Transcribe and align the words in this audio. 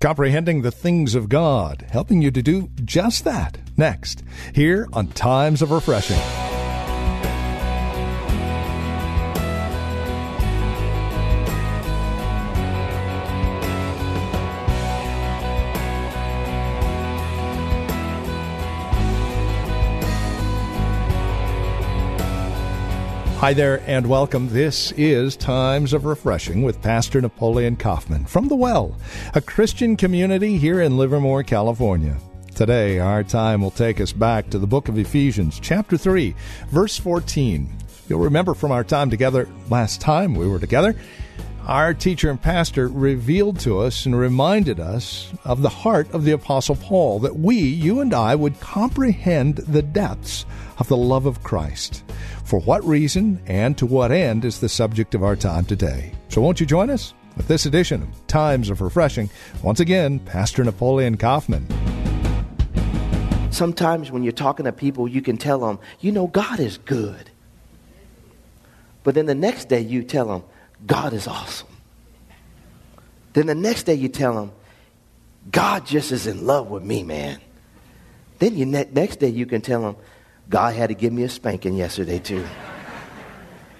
Comprehending 0.00 0.60
the 0.60 0.70
things 0.70 1.14
of 1.14 1.30
God, 1.30 1.86
helping 1.90 2.20
you 2.20 2.30
to 2.30 2.42
do 2.42 2.68
just 2.84 3.24
that. 3.24 3.58
Next, 3.78 4.22
here 4.54 4.88
on 4.92 5.08
Times 5.08 5.62
of 5.62 5.70
Refreshing. 5.70 6.45
Hi 23.46 23.54
there 23.54 23.80
and 23.86 24.08
welcome. 24.08 24.48
This 24.48 24.90
is 24.96 25.36
Times 25.36 25.92
of 25.92 26.04
Refreshing 26.04 26.64
with 26.64 26.82
Pastor 26.82 27.20
Napoleon 27.20 27.76
Kaufman 27.76 28.24
from 28.24 28.48
The 28.48 28.56
Well, 28.56 28.98
a 29.34 29.40
Christian 29.40 29.96
community 29.96 30.58
here 30.58 30.80
in 30.80 30.96
Livermore, 30.96 31.44
California. 31.44 32.18
Today, 32.56 32.98
our 32.98 33.22
time 33.22 33.62
will 33.62 33.70
take 33.70 34.00
us 34.00 34.10
back 34.10 34.50
to 34.50 34.58
the 34.58 34.66
book 34.66 34.88
of 34.88 34.98
Ephesians, 34.98 35.60
chapter 35.60 35.96
3, 35.96 36.34
verse 36.70 36.98
14. 36.98 37.72
You'll 38.08 38.18
remember 38.18 38.52
from 38.52 38.72
our 38.72 38.82
time 38.82 39.10
together 39.10 39.48
last 39.70 40.00
time 40.00 40.34
we 40.34 40.48
were 40.48 40.58
together, 40.58 40.96
our 41.66 41.94
teacher 41.94 42.30
and 42.30 42.42
pastor 42.42 42.88
revealed 42.88 43.60
to 43.60 43.78
us 43.78 44.06
and 44.06 44.18
reminded 44.18 44.80
us 44.80 45.32
of 45.44 45.62
the 45.62 45.68
heart 45.68 46.12
of 46.12 46.24
the 46.24 46.32
Apostle 46.32 46.74
Paul 46.74 47.20
that 47.20 47.36
we, 47.36 47.58
you 47.58 48.00
and 48.00 48.12
I, 48.12 48.34
would 48.34 48.58
comprehend 48.58 49.58
the 49.58 49.82
depths 49.82 50.46
of 50.78 50.88
the 50.88 50.96
love 50.96 51.26
of 51.26 51.42
Christ. 51.42 52.04
For 52.44 52.60
what 52.60 52.84
reason 52.84 53.40
and 53.46 53.76
to 53.78 53.86
what 53.86 54.12
end 54.12 54.44
is 54.44 54.60
the 54.60 54.68
subject 54.68 55.14
of 55.14 55.22
our 55.22 55.36
time 55.36 55.64
today. 55.64 56.12
So 56.28 56.40
won't 56.40 56.60
you 56.60 56.66
join 56.66 56.90
us 56.90 57.14
with 57.36 57.48
this 57.48 57.66
edition 57.66 58.02
of 58.02 58.26
Times 58.26 58.70
of 58.70 58.80
Refreshing? 58.80 59.30
Once 59.62 59.80
again, 59.80 60.18
Pastor 60.20 60.64
Napoleon 60.64 61.16
Kaufman. 61.16 61.66
Sometimes 63.50 64.10
when 64.10 64.22
you're 64.22 64.32
talking 64.32 64.64
to 64.64 64.72
people, 64.72 65.08
you 65.08 65.22
can 65.22 65.38
tell 65.38 65.60
them, 65.60 65.78
you 66.00 66.12
know, 66.12 66.26
God 66.26 66.60
is 66.60 66.78
good. 66.78 67.30
But 69.02 69.14
then 69.14 69.26
the 69.26 69.34
next 69.34 69.68
day 69.68 69.80
you 69.80 70.02
tell 70.02 70.26
them, 70.26 70.42
God 70.86 71.12
is 71.12 71.26
awesome. 71.26 71.68
Then 73.32 73.46
the 73.46 73.54
next 73.54 73.84
day 73.84 73.94
you 73.94 74.08
tell 74.08 74.34
them, 74.34 74.52
God 75.50 75.86
just 75.86 76.10
is 76.12 76.26
in 76.26 76.46
love 76.46 76.68
with 76.68 76.82
me, 76.82 77.02
man. 77.02 77.40
Then 78.38 78.56
you 78.56 78.66
ne- 78.66 78.88
next 78.92 79.20
day 79.20 79.28
you 79.28 79.46
can 79.46 79.60
tell 79.60 79.80
them, 79.80 79.96
God 80.48 80.74
had 80.74 80.88
to 80.88 80.94
give 80.94 81.12
me 81.12 81.22
a 81.24 81.28
spanking 81.28 81.74
yesterday, 81.74 82.18
too. 82.18 82.46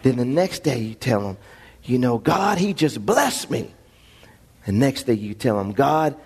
then 0.02 0.16
the 0.16 0.24
next 0.24 0.62
day 0.62 0.78
you 0.78 0.94
tell 0.94 1.28
him, 1.28 1.36
you 1.84 1.98
know, 1.98 2.18
God, 2.18 2.58
He 2.58 2.74
just 2.74 3.04
blessed 3.04 3.50
me. 3.50 3.72
The 4.66 4.72
next 4.72 5.04
day 5.04 5.14
you 5.14 5.32
tell 5.34 5.60
him, 5.60 5.72
God, 5.72 6.16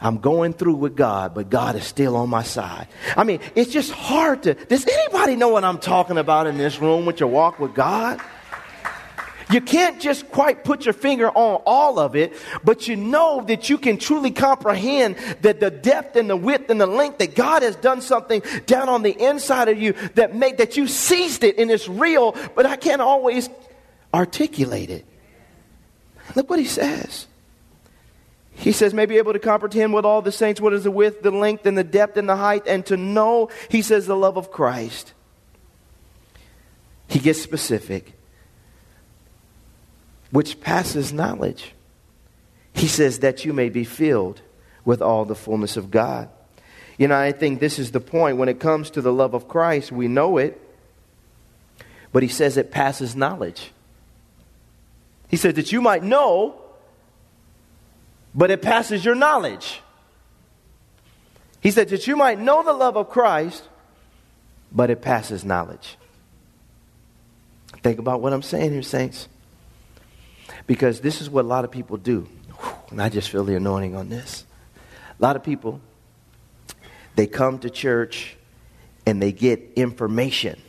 I'm 0.00 0.18
going 0.18 0.52
through 0.52 0.74
with 0.74 0.94
God, 0.94 1.34
but 1.34 1.50
God 1.50 1.74
is 1.74 1.84
still 1.84 2.16
on 2.16 2.28
my 2.28 2.42
side. 2.42 2.86
I 3.16 3.24
mean, 3.24 3.40
it's 3.54 3.72
just 3.72 3.90
hard 3.90 4.44
to. 4.44 4.54
Does 4.54 4.86
anybody 4.86 5.36
know 5.36 5.48
what 5.48 5.64
I'm 5.64 5.78
talking 5.78 6.18
about 6.18 6.46
in 6.46 6.58
this 6.58 6.80
room 6.80 7.06
with 7.06 7.18
your 7.18 7.30
walk 7.30 7.58
with 7.58 7.74
God? 7.74 8.20
You 9.50 9.60
can't 9.62 10.00
just 10.00 10.28
quite 10.30 10.62
put 10.62 10.84
your 10.84 10.92
finger 10.92 11.30
on 11.30 11.62
all 11.64 11.98
of 11.98 12.14
it, 12.14 12.34
but 12.64 12.86
you 12.86 12.96
know 12.96 13.42
that 13.46 13.70
you 13.70 13.78
can 13.78 13.96
truly 13.96 14.30
comprehend 14.30 15.16
that 15.40 15.60
the 15.60 15.70
depth 15.70 16.16
and 16.16 16.28
the 16.28 16.36
width 16.36 16.68
and 16.68 16.80
the 16.80 16.86
length 16.86 17.18
that 17.18 17.34
God 17.34 17.62
has 17.62 17.74
done 17.76 18.02
something 18.02 18.42
down 18.66 18.88
on 18.88 19.02
the 19.02 19.12
inside 19.12 19.68
of 19.68 19.80
you 19.80 19.94
that 20.14 20.34
make 20.34 20.58
that 20.58 20.76
you 20.76 20.86
seized 20.86 21.44
it 21.44 21.58
and 21.58 21.70
it's 21.70 21.88
real, 21.88 22.36
but 22.54 22.66
I 22.66 22.76
can't 22.76 23.00
always 23.00 23.48
articulate 24.12 24.90
it. 24.90 25.06
Look 26.36 26.50
what 26.50 26.58
he 26.58 26.66
says. 26.66 27.26
He 28.52 28.72
says, 28.72 28.92
may 28.92 29.06
be 29.06 29.18
able 29.18 29.32
to 29.32 29.38
comprehend 29.38 29.94
with 29.94 30.04
all 30.04 30.20
the 30.20 30.32
saints 30.32 30.60
what 30.60 30.72
is 30.72 30.84
the 30.84 30.90
width, 30.90 31.22
the 31.22 31.30
length, 31.30 31.64
and 31.64 31.78
the 31.78 31.84
depth, 31.84 32.16
and 32.16 32.28
the 32.28 32.36
height, 32.36 32.64
and 32.66 32.84
to 32.86 32.96
know, 32.96 33.50
he 33.70 33.82
says, 33.82 34.06
the 34.06 34.16
love 34.16 34.36
of 34.36 34.50
Christ. 34.50 35.14
He 37.06 37.20
gets 37.20 37.40
specific 37.40 38.17
which 40.30 40.60
passes 40.60 41.12
knowledge. 41.12 41.72
He 42.74 42.86
says 42.86 43.20
that 43.20 43.44
you 43.44 43.52
may 43.52 43.68
be 43.68 43.84
filled 43.84 44.40
with 44.84 45.02
all 45.02 45.24
the 45.24 45.34
fullness 45.34 45.76
of 45.76 45.90
God. 45.90 46.28
You 46.96 47.08
know, 47.08 47.16
I 47.16 47.32
think 47.32 47.60
this 47.60 47.78
is 47.78 47.92
the 47.92 48.00
point. 48.00 48.38
When 48.38 48.48
it 48.48 48.60
comes 48.60 48.90
to 48.90 49.00
the 49.00 49.12
love 49.12 49.34
of 49.34 49.48
Christ, 49.48 49.92
we 49.92 50.08
know 50.08 50.38
it, 50.38 50.60
but 52.12 52.22
he 52.22 52.28
says 52.28 52.56
it 52.56 52.70
passes 52.70 53.14
knowledge. 53.14 53.70
He 55.28 55.36
says 55.36 55.54
that 55.54 55.72
you 55.72 55.80
might 55.80 56.02
know, 56.02 56.60
but 58.34 58.50
it 58.50 58.62
passes 58.62 59.04
your 59.04 59.14
knowledge. 59.14 59.80
He 61.60 61.70
said 61.70 61.88
that 61.88 62.06
you 62.06 62.16
might 62.16 62.38
know 62.38 62.62
the 62.62 62.72
love 62.72 62.96
of 62.96 63.10
Christ, 63.10 63.62
but 64.72 64.90
it 64.90 65.02
passes 65.02 65.44
knowledge. 65.44 65.96
Think 67.82 67.98
about 67.98 68.20
what 68.20 68.32
I'm 68.32 68.42
saying 68.42 68.72
here, 68.72 68.82
saints. 68.82 69.28
Because 70.68 71.00
this 71.00 71.20
is 71.20 71.28
what 71.28 71.44
a 71.44 71.48
lot 71.48 71.64
of 71.64 71.72
people 71.72 71.96
do. 71.96 72.28
And 72.90 73.02
I 73.02 73.08
just 73.08 73.30
feel 73.30 73.42
the 73.42 73.56
anointing 73.56 73.96
on 73.96 74.08
this. 74.08 74.44
A 75.18 75.22
lot 75.22 75.34
of 75.34 75.42
people, 75.42 75.80
they 77.16 77.26
come 77.26 77.58
to 77.60 77.70
church 77.70 78.36
and 79.04 79.20
they 79.20 79.32
get 79.32 79.72
information, 79.74 80.60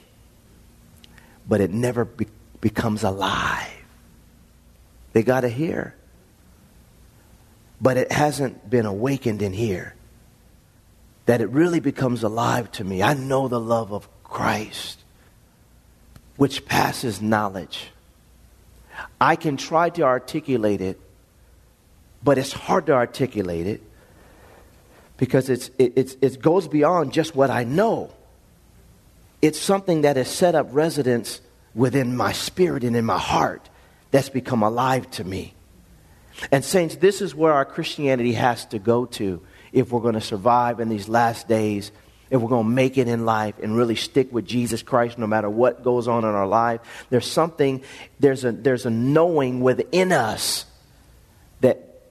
but 1.48 1.62
it 1.62 1.72
never 1.72 2.06
be- 2.06 2.28
becomes 2.62 3.04
alive. 3.04 3.70
They 5.14 5.22
got 5.24 5.42
to 5.42 5.50
hear, 5.50 5.96
but 7.82 7.98
it 7.98 8.12
hasn't 8.12 8.70
been 8.70 8.86
awakened 8.86 9.42
in 9.42 9.54
here. 9.54 9.96
That 11.26 11.42
it 11.42 11.50
really 11.50 11.80
becomes 11.80 12.24
alive 12.24 12.72
to 12.74 12.84
me. 12.84 13.04
I 13.04 13.14
know 13.14 13.48
the 13.48 13.60
love 13.60 13.92
of 13.92 14.08
Christ, 14.24 15.00
which 16.38 16.66
passes 16.66 17.22
knowledge. 17.22 17.92
I 19.20 19.36
can 19.36 19.58
try 19.58 19.90
to 19.92 20.04
articulate 20.04 20.82
it, 20.82 21.00
but 22.24 22.38
it's 22.38 22.54
hard 22.54 22.86
to 22.88 22.94
articulate 22.94 23.68
it 23.68 23.82
because 25.18 25.50
it's, 25.50 25.70
it, 25.78 25.94
it's, 25.96 26.18
it 26.22 26.42
goes 26.42 26.68
beyond 26.68 27.14
just 27.14 27.36
what 27.36 27.50
I 27.50 27.64
know. 27.64 28.12
It's 29.42 29.60
something 29.60 30.02
that 30.02 30.18
has 30.18 30.30
set 30.30 30.56
up 30.56 30.68
residence 30.72 31.42
within 31.76 32.16
my 32.16 32.32
spirit 32.32 32.84
and 32.84 32.96
in 32.96 33.06
my 33.06 33.18
heart 33.18 33.70
that's 34.12 34.30
become 34.30 34.64
alive 34.64 35.10
to 35.12 35.24
me. 35.24 35.54
And, 36.52 36.64
Saints, 36.64 36.96
this 36.96 37.22
is 37.22 37.36
where 37.36 37.54
our 37.54 37.66
Christianity 37.66 38.34
has 38.34 38.66
to 38.68 38.80
go 38.80 39.06
to 39.06 39.42
if 39.72 39.92
we're 39.92 40.02
going 40.02 40.16
to 40.16 40.22
survive 40.22 40.80
in 40.80 40.90
these 40.90 41.10
last 41.10 41.48
days 41.48 41.92
if 42.30 42.40
we're 42.40 42.50
going 42.50 42.66
to 42.66 42.70
make 42.70 42.98
it 42.98 43.08
in 43.08 43.26
life 43.26 43.56
and 43.62 43.76
really 43.76 43.96
stick 43.96 44.32
with 44.32 44.46
Jesus 44.46 44.84
Christ 44.84 45.18
no 45.18 45.28
matter 45.28 45.50
what 45.50 45.84
goes 45.84 46.08
on 46.08 46.24
in 46.24 46.30
our 46.30 46.48
life, 46.48 46.82
there's 47.10 47.30
something, 47.30 47.82
there's 48.20 48.46
a, 48.46 48.52
there's 48.52 48.86
a 48.86 48.90
knowing 48.90 49.62
within 49.62 50.12
us 50.12 50.66
that, 51.62 52.02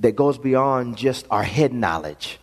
that 0.00 0.16
goes 0.16 0.36
beyond 0.36 0.96
just 0.96 1.26
our 1.30 1.44
head 1.44 1.72
knowledge. 1.72 2.38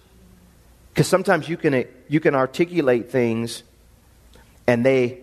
Because 0.93 1.07
sometimes 1.07 1.49
you 1.49 1.57
can, 1.57 1.85
you 2.07 2.21
can 2.21 2.35
articulate 2.35 3.11
things 3.11 3.63
and 4.65 4.85
they, 4.85 5.19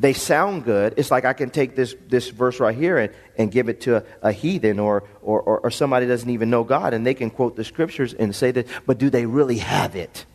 they 0.00 0.12
sound 0.12 0.64
good. 0.64 0.94
It's 0.96 1.12
like 1.12 1.24
I 1.24 1.34
can 1.34 1.50
take 1.50 1.76
this, 1.76 1.94
this 2.08 2.30
verse 2.30 2.58
right 2.58 2.76
here 2.76 2.98
and, 2.98 3.14
and 3.38 3.52
give 3.52 3.68
it 3.68 3.82
to 3.82 3.98
a, 3.98 4.04
a 4.22 4.32
heathen 4.32 4.80
or, 4.80 5.04
or, 5.22 5.40
or, 5.40 5.60
or 5.60 5.70
somebody 5.70 6.06
doesn't 6.06 6.28
even 6.28 6.50
know 6.50 6.64
God 6.64 6.94
and 6.94 7.06
they 7.06 7.14
can 7.14 7.30
quote 7.30 7.54
the 7.54 7.62
scriptures 7.62 8.12
and 8.12 8.34
say 8.34 8.50
that, 8.50 8.66
but 8.86 8.98
do 8.98 9.08
they 9.08 9.24
really 9.24 9.58
have 9.58 9.94
it? 9.94 10.26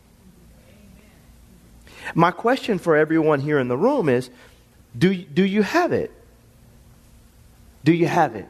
My 2.14 2.30
question 2.30 2.78
for 2.78 2.96
everyone 2.96 3.40
here 3.40 3.58
in 3.58 3.68
the 3.68 3.76
room 3.76 4.08
is 4.08 4.30
do, 4.98 5.14
do 5.14 5.44
you 5.44 5.62
have 5.62 5.92
it? 5.92 6.10
Do 7.84 7.92
you 7.92 8.06
have 8.06 8.36
it? 8.36 8.48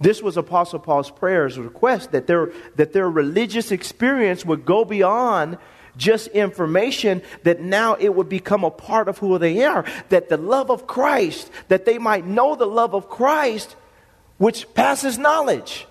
This 0.00 0.22
was 0.22 0.36
Apostle 0.36 0.78
Paul's 0.78 1.10
prayer's 1.10 1.58
request 1.58 2.12
that 2.12 2.26
their, 2.26 2.52
that 2.76 2.92
their 2.92 3.10
religious 3.10 3.72
experience 3.72 4.44
would 4.44 4.64
go 4.64 4.84
beyond 4.84 5.58
just 5.96 6.28
information, 6.28 7.22
that 7.42 7.60
now 7.60 7.94
it 7.94 8.14
would 8.14 8.28
become 8.28 8.62
a 8.62 8.70
part 8.70 9.08
of 9.08 9.18
who 9.18 9.38
they 9.38 9.64
are. 9.64 9.84
That 10.10 10.28
the 10.28 10.36
love 10.36 10.70
of 10.70 10.86
Christ, 10.86 11.50
that 11.66 11.84
they 11.84 11.98
might 11.98 12.24
know 12.24 12.54
the 12.54 12.66
love 12.66 12.94
of 12.94 13.08
Christ, 13.08 13.74
which 14.36 14.72
passes 14.74 15.18
knowledge. 15.18 15.86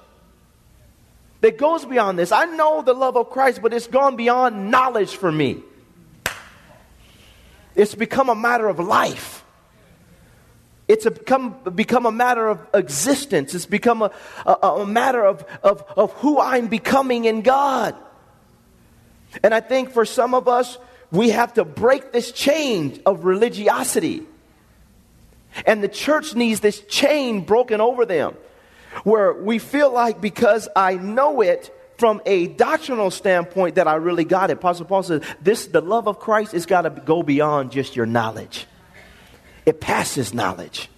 that 1.42 1.58
goes 1.58 1.86
beyond 1.86 2.18
this. 2.18 2.32
I 2.32 2.46
know 2.46 2.82
the 2.82 2.94
love 2.94 3.18
of 3.18 3.30
Christ, 3.30 3.62
but 3.62 3.74
it's 3.74 3.88
gone 3.88 4.16
beyond 4.16 4.72
knowledge 4.72 5.16
for 5.16 5.32
me. 5.32 5.64
It's 7.77 7.95
become 7.95 8.27
a 8.27 8.35
matter 8.35 8.68
of 8.68 8.79
life. 8.79 9.45
It's 10.88 11.06
a 11.06 11.12
become, 11.12 11.56
become 11.75 12.06
a 12.06 12.12
matter 12.12 12.47
of 12.47 12.65
existence. 12.74 13.53
It's 13.53 13.68
become 13.68 14.01
a, 14.01 14.12
a, 14.45 14.51
a 14.51 14.85
matter 14.88 15.24
of, 15.24 15.45
of, 15.62 15.83
of 15.95 16.12
who 16.13 16.39
I'm 16.39 16.68
becoming 16.68 17.25
in 17.25 17.44
God. 17.44 17.95
And 19.44 19.53
I 19.53 19.59
think 19.59 19.91
for 19.91 20.06
some 20.06 20.33
of 20.33 20.47
us, 20.47 20.79
we 21.12 21.29
have 21.29 21.53
to 21.53 21.65
break 21.65 22.12
this 22.12 22.31
chain 22.31 23.00
of 23.06 23.25
religiosity. 23.25 24.24
And 25.65 25.83
the 25.83 25.88
church 25.88 26.33
needs 26.33 26.62
this 26.62 26.79
chain 26.81 27.41
broken 27.41 27.79
over 27.79 28.06
them 28.06 28.35
where 29.03 29.33
we 29.33 29.59
feel 29.59 29.94
like 29.94 30.19
because 30.19 30.68
I 30.75 30.95
know 30.95 31.41
it 31.41 31.74
from 31.98 32.22
a 32.26 32.48
doctrinal 32.48 33.12
standpoint 33.12 33.76
that 33.76 33.88
I 33.88 33.96
really 33.96 34.24
got 34.24 34.50
it. 34.50 34.54
Apostle 34.54 34.86
Paul 34.86 35.04
says, 35.04 35.24
this, 35.42 35.68
the 35.68 35.82
love 35.82 36.08
of 36.08 36.20
Christ 36.20 36.52
has 36.52 36.66
got 36.66 36.82
to 36.84 36.90
go 36.90 37.24
beyond 37.24 37.72
just 37.72 37.96
your 37.96 38.06
knowledge. 38.06 38.68
It 39.66 39.82
passes 39.82 40.34
knowledge. 40.34 40.90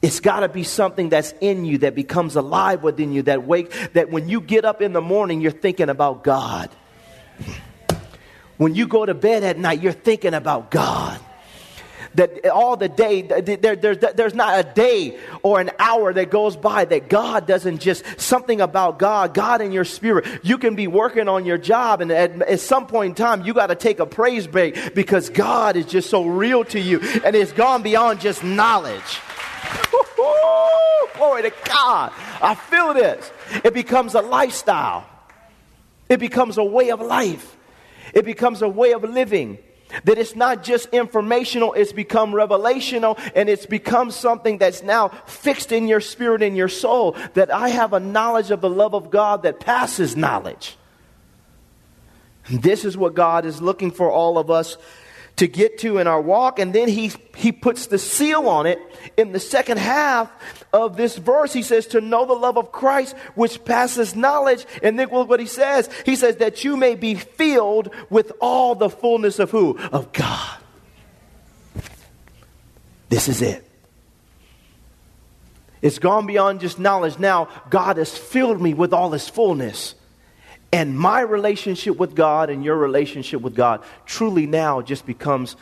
It's 0.00 0.20
got 0.20 0.40
to 0.40 0.48
be 0.48 0.62
something 0.62 1.08
that's 1.08 1.34
in 1.40 1.64
you 1.64 1.78
that 1.78 1.94
becomes 1.96 2.36
alive 2.36 2.84
within 2.84 3.12
you 3.12 3.22
that 3.22 3.44
wake 3.44 3.72
that 3.94 4.10
when 4.10 4.28
you 4.28 4.40
get 4.40 4.64
up 4.64 4.80
in 4.80 4.92
the 4.92 5.00
morning 5.00 5.40
you're 5.40 5.50
thinking 5.50 5.88
about 5.88 6.22
God. 6.22 6.70
When 8.58 8.76
you 8.76 8.86
go 8.86 9.04
to 9.04 9.14
bed 9.14 9.42
at 9.42 9.58
night 9.58 9.82
you're 9.82 9.92
thinking 9.92 10.34
about 10.34 10.70
God 10.70 11.20
that 12.18 12.46
all 12.48 12.76
the 12.76 12.88
day, 12.88 13.22
there, 13.22 13.76
there, 13.76 13.94
there's 13.94 14.34
not 14.34 14.58
a 14.58 14.62
day 14.74 15.18
or 15.42 15.60
an 15.60 15.70
hour 15.78 16.12
that 16.12 16.30
goes 16.30 16.56
by 16.56 16.84
that 16.84 17.08
God 17.08 17.46
doesn't 17.46 17.78
just, 17.78 18.04
something 18.20 18.60
about 18.60 18.98
God, 18.98 19.34
God 19.34 19.60
in 19.60 19.72
your 19.72 19.84
spirit. 19.84 20.26
You 20.42 20.58
can 20.58 20.74
be 20.74 20.88
working 20.88 21.28
on 21.28 21.46
your 21.46 21.58
job, 21.58 22.00
and 22.00 22.10
at, 22.10 22.42
at 22.42 22.60
some 22.60 22.86
point 22.86 23.10
in 23.10 23.14
time, 23.14 23.44
you 23.46 23.54
got 23.54 23.68
to 23.68 23.76
take 23.76 24.00
a 24.00 24.06
praise 24.06 24.46
break 24.46 24.94
because 24.94 25.30
God 25.30 25.76
is 25.76 25.86
just 25.86 26.10
so 26.10 26.26
real 26.26 26.64
to 26.66 26.80
you, 26.80 27.00
and 27.24 27.36
it's 27.36 27.52
gone 27.52 27.82
beyond 27.82 28.20
just 28.20 28.42
knowledge. 28.42 29.20
Glory 31.14 31.42
to 31.42 31.52
God. 31.64 32.12
I 32.42 32.54
feel 32.54 32.94
this. 32.94 33.30
It 33.64 33.74
becomes 33.74 34.14
a 34.14 34.20
lifestyle, 34.20 35.08
it 36.08 36.18
becomes 36.18 36.58
a 36.58 36.64
way 36.64 36.90
of 36.90 37.00
life, 37.00 37.56
it 38.12 38.24
becomes 38.24 38.60
a 38.62 38.68
way 38.68 38.92
of 38.92 39.04
living. 39.04 39.58
That 40.04 40.18
it's 40.18 40.36
not 40.36 40.62
just 40.62 40.88
informational, 40.90 41.72
it's 41.72 41.92
become 41.92 42.32
revelational 42.32 43.18
and 43.34 43.48
it's 43.48 43.66
become 43.66 44.10
something 44.10 44.58
that's 44.58 44.82
now 44.82 45.08
fixed 45.26 45.72
in 45.72 45.88
your 45.88 46.00
spirit 46.00 46.42
and 46.42 46.56
your 46.56 46.68
soul. 46.68 47.16
That 47.34 47.50
I 47.52 47.70
have 47.70 47.92
a 47.92 48.00
knowledge 48.00 48.50
of 48.50 48.60
the 48.60 48.70
love 48.70 48.94
of 48.94 49.10
God 49.10 49.42
that 49.44 49.60
passes 49.60 50.16
knowledge. 50.16 50.76
This 52.50 52.84
is 52.84 52.96
what 52.96 53.14
God 53.14 53.44
is 53.44 53.60
looking 53.60 53.90
for 53.90 54.10
all 54.10 54.38
of 54.38 54.50
us 54.50 54.76
to 55.38 55.46
get 55.48 55.78
to 55.78 55.98
in 55.98 56.06
our 56.06 56.20
walk. 56.20 56.58
And 56.58 56.72
then 56.72 56.88
he, 56.88 57.12
he 57.36 57.50
puts 57.50 57.86
the 57.86 57.98
seal 57.98 58.48
on 58.48 58.66
it 58.66 58.78
in 59.16 59.32
the 59.32 59.40
second 59.40 59.78
half 59.78 60.30
of 60.72 60.96
this 60.96 61.16
verse. 61.16 61.52
He 61.52 61.62
says, 61.62 61.86
To 61.88 62.00
know 62.00 62.26
the 62.26 62.34
love 62.34 62.58
of 62.58 62.70
Christ, 62.70 63.16
which 63.34 63.64
passes 63.64 64.14
knowledge. 64.14 64.66
And 64.82 64.98
then 64.98 65.08
look 65.08 65.28
what 65.28 65.40
he 65.40 65.46
says. 65.46 65.88
He 66.04 66.16
says, 66.16 66.36
That 66.36 66.64
you 66.64 66.76
may 66.76 66.94
be 66.94 67.14
filled 67.14 67.90
with 68.10 68.32
all 68.40 68.74
the 68.74 68.90
fullness 68.90 69.38
of 69.38 69.50
who? 69.50 69.78
Of 69.78 70.12
God. 70.12 70.58
This 73.08 73.28
is 73.28 73.40
it. 73.40 73.64
It's 75.80 76.00
gone 76.00 76.26
beyond 76.26 76.60
just 76.60 76.78
knowledge. 76.78 77.18
Now, 77.18 77.48
God 77.70 77.96
has 77.96 78.16
filled 78.16 78.60
me 78.60 78.74
with 78.74 78.92
all 78.92 79.12
his 79.12 79.28
fullness. 79.28 79.94
And 80.72 80.98
my 80.98 81.20
relationship 81.20 81.96
with 81.96 82.14
God 82.14 82.50
and 82.50 82.62
your 82.62 82.76
relationship 82.76 83.40
with 83.40 83.54
God 83.54 83.82
truly 84.04 84.46
now 84.46 84.82
just 84.82 85.06
becomes 85.06 85.56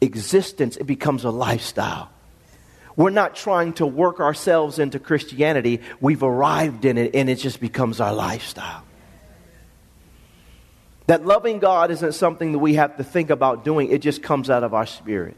existence, 0.00 0.76
it 0.76 0.84
becomes 0.84 1.24
a 1.24 1.30
lifestyle. 1.30 2.10
We're 2.94 3.10
not 3.10 3.34
trying 3.34 3.72
to 3.74 3.86
work 3.86 4.20
ourselves 4.20 4.78
into 4.78 4.98
Christianity. 4.98 5.80
We've 6.00 6.22
arrived 6.22 6.84
in 6.84 6.98
it 6.98 7.14
and 7.14 7.30
it 7.30 7.36
just 7.36 7.60
becomes 7.60 8.00
our 8.00 8.12
lifestyle. 8.12 8.84
That 11.06 11.24
loving 11.24 11.58
God 11.58 11.90
isn't 11.90 12.12
something 12.12 12.52
that 12.52 12.58
we 12.58 12.74
have 12.74 12.96
to 12.98 13.04
think 13.04 13.30
about 13.30 13.64
doing, 13.64 13.90
it 13.90 14.02
just 14.02 14.22
comes 14.22 14.50
out 14.50 14.62
of 14.62 14.74
our 14.74 14.86
spirit. 14.86 15.36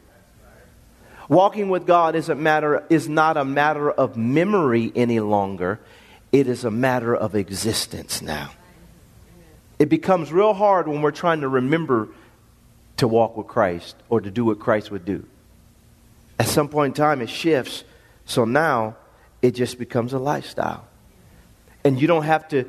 Walking 1.29 1.71
with 1.71 1.87
God 1.87 2.17
isn't 2.17 2.43
matter, 2.43 2.85
is 2.91 3.09
not 3.09 3.37
a 3.37 3.45
matter 3.45 3.91
of 3.91 4.17
memory 4.17 4.93
any 4.95 5.21
longer, 5.21 5.81
it 6.33 6.49
is 6.49 6.65
a 6.65 6.71
matter 6.71 7.15
of 7.15 7.35
existence 7.35 8.21
now. 8.21 8.51
It 9.85 9.91
becomes 9.91 10.33
real 10.33 10.55
hard 10.55 10.89
when 10.89 11.03
we're 11.03 11.11
trying 11.11 11.43
to 11.43 11.49
remember 11.49 12.09
to 12.97 13.07
walk 13.07 13.37
with 13.37 13.49
Christ 13.49 13.95
or 14.09 14.19
to 14.19 14.31
do 14.31 14.47
what 14.47 14.59
Christ 14.59 14.91
would 14.91 15.05
do. 15.05 15.27
At 16.39 16.47
some 16.47 16.71
point 16.71 16.97
in 16.97 17.05
time, 17.05 17.21
it 17.21 17.29
shifts. 17.29 17.85
So 18.25 18.47
now 18.47 18.97
it 19.43 19.51
just 19.51 19.79
becomes 19.79 20.15
a 20.15 20.19
lifestyle. 20.19 20.89
And 21.85 22.01
you 22.01 22.07
don't 22.07 22.23
have 22.23 22.49
to, 22.49 22.65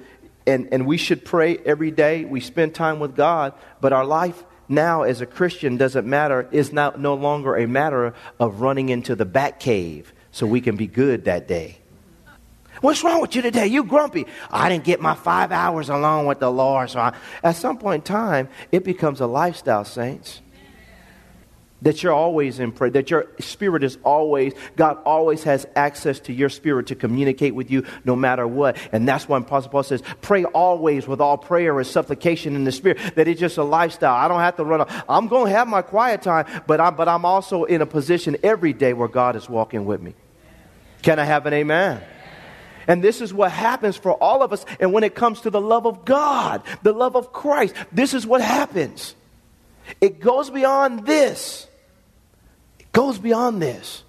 and, 0.45 0.67
and 0.73 0.85
we 0.85 0.97
should 0.97 1.23
pray 1.23 1.57
every 1.57 1.89
day. 1.89 2.25
We 2.25 2.41
spend 2.41 2.75
time 2.75 2.99
with 2.99 3.15
God, 3.15 3.53
but 3.79 3.93
our 3.93 4.03
life 4.03 4.43
now 4.67 5.03
as 5.03 5.21
a 5.21 5.25
Christian 5.25 5.77
doesn't 5.77 6.05
matter, 6.05 6.49
is 6.51 6.73
now 6.73 6.95
no 6.97 7.13
longer 7.13 7.55
a 7.55 7.65
matter 7.65 8.13
of 8.41 8.59
running 8.59 8.89
into 8.89 9.15
the 9.15 9.23
back 9.23 9.61
cave 9.61 10.11
so 10.31 10.45
we 10.45 10.59
can 10.59 10.75
be 10.75 10.85
good 10.85 11.23
that 11.23 11.47
day. 11.47 11.77
What's 12.85 13.03
wrong 13.03 13.19
with 13.19 13.35
you 13.35 13.41
today? 13.41 13.65
You 13.65 13.83
grumpy. 13.83 14.27
I 14.51 14.69
didn't 14.69 14.83
get 14.83 15.01
my 15.01 15.15
five 15.15 15.51
hours 15.51 15.89
alone 15.89 16.27
with 16.27 16.39
the 16.39 16.51
Lord. 16.51 16.91
So 16.91 16.99
I, 16.99 17.15
at 17.43 17.55
some 17.55 17.79
point 17.79 18.07
in 18.07 18.13
time, 18.13 18.47
it 18.71 18.83
becomes 18.83 19.21
a 19.21 19.25
lifestyle, 19.25 19.83
saints. 19.85 20.39
That 21.81 22.03
you're 22.03 22.13
always 22.13 22.59
in 22.59 22.71
prayer, 22.71 22.91
that 22.91 23.09
your 23.09 23.25
spirit 23.39 23.83
is 23.83 23.97
always, 24.03 24.53
God 24.75 24.99
always 25.03 25.41
has 25.43 25.65
access 25.75 26.19
to 26.21 26.33
your 26.33 26.49
spirit 26.49 26.85
to 26.87 26.95
communicate 26.95 27.55
with 27.55 27.71
you 27.71 27.85
no 28.03 28.15
matter 28.15 28.47
what. 28.47 28.77
And 28.91 29.07
that's 29.07 29.27
why 29.27 29.39
Apostle 29.39 29.71
Paul 29.71 29.81
says, 29.81 30.03
pray 30.21 30.45
always 30.45 31.07
with 31.07 31.19
all 31.19 31.39
prayer 31.39 31.79
and 31.79 31.87
supplication 31.87 32.55
in 32.55 32.65
the 32.65 32.71
spirit. 32.71 33.15
That 33.15 33.27
it's 33.27 33.39
just 33.39 33.57
a 33.57 33.63
lifestyle. 33.63 34.13
I 34.13 34.27
don't 34.27 34.41
have 34.41 34.57
to 34.57 34.63
run. 34.63 34.81
i 34.81 35.03
I'm 35.09 35.27
going 35.27 35.47
to 35.47 35.57
have 35.57 35.67
my 35.67 35.81
quiet 35.81 36.21
time, 36.21 36.45
but 36.67 36.79
I'm, 36.79 36.95
but 36.95 37.07
I'm 37.07 37.25
also 37.25 37.63
in 37.63 37.81
a 37.81 37.87
position 37.87 38.37
every 38.43 38.73
day 38.73 38.93
where 38.93 39.07
God 39.07 39.35
is 39.35 39.49
walking 39.49 39.85
with 39.85 40.03
me. 40.03 40.13
Can 41.01 41.17
I 41.17 41.23
have 41.23 41.47
an 41.47 41.53
amen? 41.53 42.03
And 42.87 43.03
this 43.03 43.21
is 43.21 43.33
what 43.33 43.51
happens 43.51 43.97
for 43.97 44.11
all 44.11 44.43
of 44.43 44.53
us. 44.53 44.65
And 44.79 44.93
when 44.93 45.03
it 45.03 45.15
comes 45.15 45.41
to 45.41 45.49
the 45.49 45.61
love 45.61 45.85
of 45.85 46.05
God, 46.05 46.63
the 46.83 46.93
love 46.93 47.15
of 47.15 47.33
Christ, 47.33 47.75
this 47.91 48.13
is 48.13 48.25
what 48.27 48.41
happens. 48.41 49.15
It 50.01 50.19
goes 50.19 50.49
beyond 50.49 51.05
this. 51.05 51.67
It 52.79 52.91
goes 52.91 53.17
beyond 53.17 53.61
this. 53.61 54.03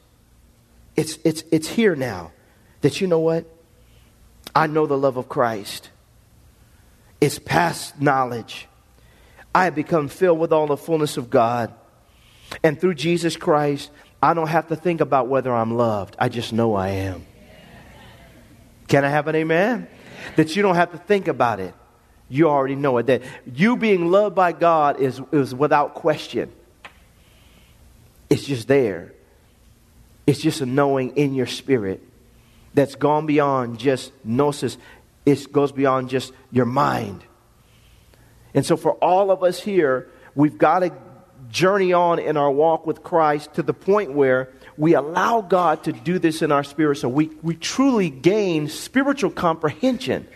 It's, 0.96 1.18
it's, 1.24 1.44
it's 1.50 1.68
here 1.68 1.94
now 1.94 2.32
that 2.80 3.00
you 3.00 3.06
know 3.06 3.18
what? 3.18 3.44
I 4.54 4.66
know 4.66 4.86
the 4.86 4.96
love 4.96 5.16
of 5.16 5.28
Christ. 5.28 5.90
It's 7.20 7.38
past 7.38 8.00
knowledge. 8.00 8.66
I 9.54 9.64
have 9.64 9.74
become 9.74 10.08
filled 10.08 10.38
with 10.38 10.52
all 10.52 10.66
the 10.66 10.76
fullness 10.76 11.16
of 11.16 11.30
God. 11.30 11.72
And 12.62 12.80
through 12.80 12.94
Jesus 12.94 13.36
Christ, 13.36 13.90
I 14.22 14.34
don't 14.34 14.48
have 14.48 14.68
to 14.68 14.76
think 14.76 15.00
about 15.00 15.28
whether 15.28 15.52
I'm 15.54 15.76
loved. 15.76 16.16
I 16.18 16.28
just 16.28 16.52
know 16.52 16.74
I 16.74 16.88
am. 16.88 17.26
Can 18.88 19.04
I 19.04 19.08
have 19.08 19.26
an 19.28 19.34
amen? 19.34 19.88
That 20.36 20.56
you 20.56 20.62
don't 20.62 20.76
have 20.76 20.92
to 20.92 20.98
think 20.98 21.28
about 21.28 21.60
it. 21.60 21.74
You 22.28 22.48
already 22.48 22.74
know 22.74 22.98
it. 22.98 23.06
That 23.06 23.22
you 23.52 23.76
being 23.76 24.10
loved 24.10 24.34
by 24.34 24.52
God 24.52 25.00
is, 25.00 25.20
is 25.32 25.54
without 25.54 25.94
question. 25.94 26.52
It's 28.28 28.44
just 28.44 28.66
there. 28.66 29.12
It's 30.26 30.40
just 30.40 30.60
a 30.60 30.66
knowing 30.66 31.16
in 31.16 31.34
your 31.34 31.46
spirit 31.46 32.02
that's 32.74 32.96
gone 32.96 33.26
beyond 33.26 33.78
just 33.78 34.12
gnosis. 34.24 34.76
It 35.24 35.52
goes 35.52 35.72
beyond 35.72 36.10
just 36.10 36.32
your 36.50 36.66
mind. 36.66 37.24
And 38.54 38.66
so, 38.66 38.76
for 38.76 38.92
all 38.94 39.30
of 39.30 39.44
us 39.44 39.60
here, 39.60 40.08
we've 40.34 40.58
got 40.58 40.80
to 40.80 40.92
journey 41.48 41.92
on 41.92 42.18
in 42.18 42.36
our 42.36 42.50
walk 42.50 42.86
with 42.86 43.02
Christ 43.02 43.54
to 43.54 43.62
the 43.62 43.72
point 43.72 44.12
where 44.12 44.52
we 44.78 44.94
allow 44.94 45.40
God 45.40 45.84
to 45.84 45.92
do 45.92 46.18
this 46.18 46.42
in 46.42 46.52
our 46.52 46.64
spirit 46.64 46.96
so 46.96 47.08
we, 47.08 47.30
we 47.42 47.54
truly 47.56 48.10
gain 48.10 48.68
spiritual 48.68 49.30
comprehension 49.30 50.26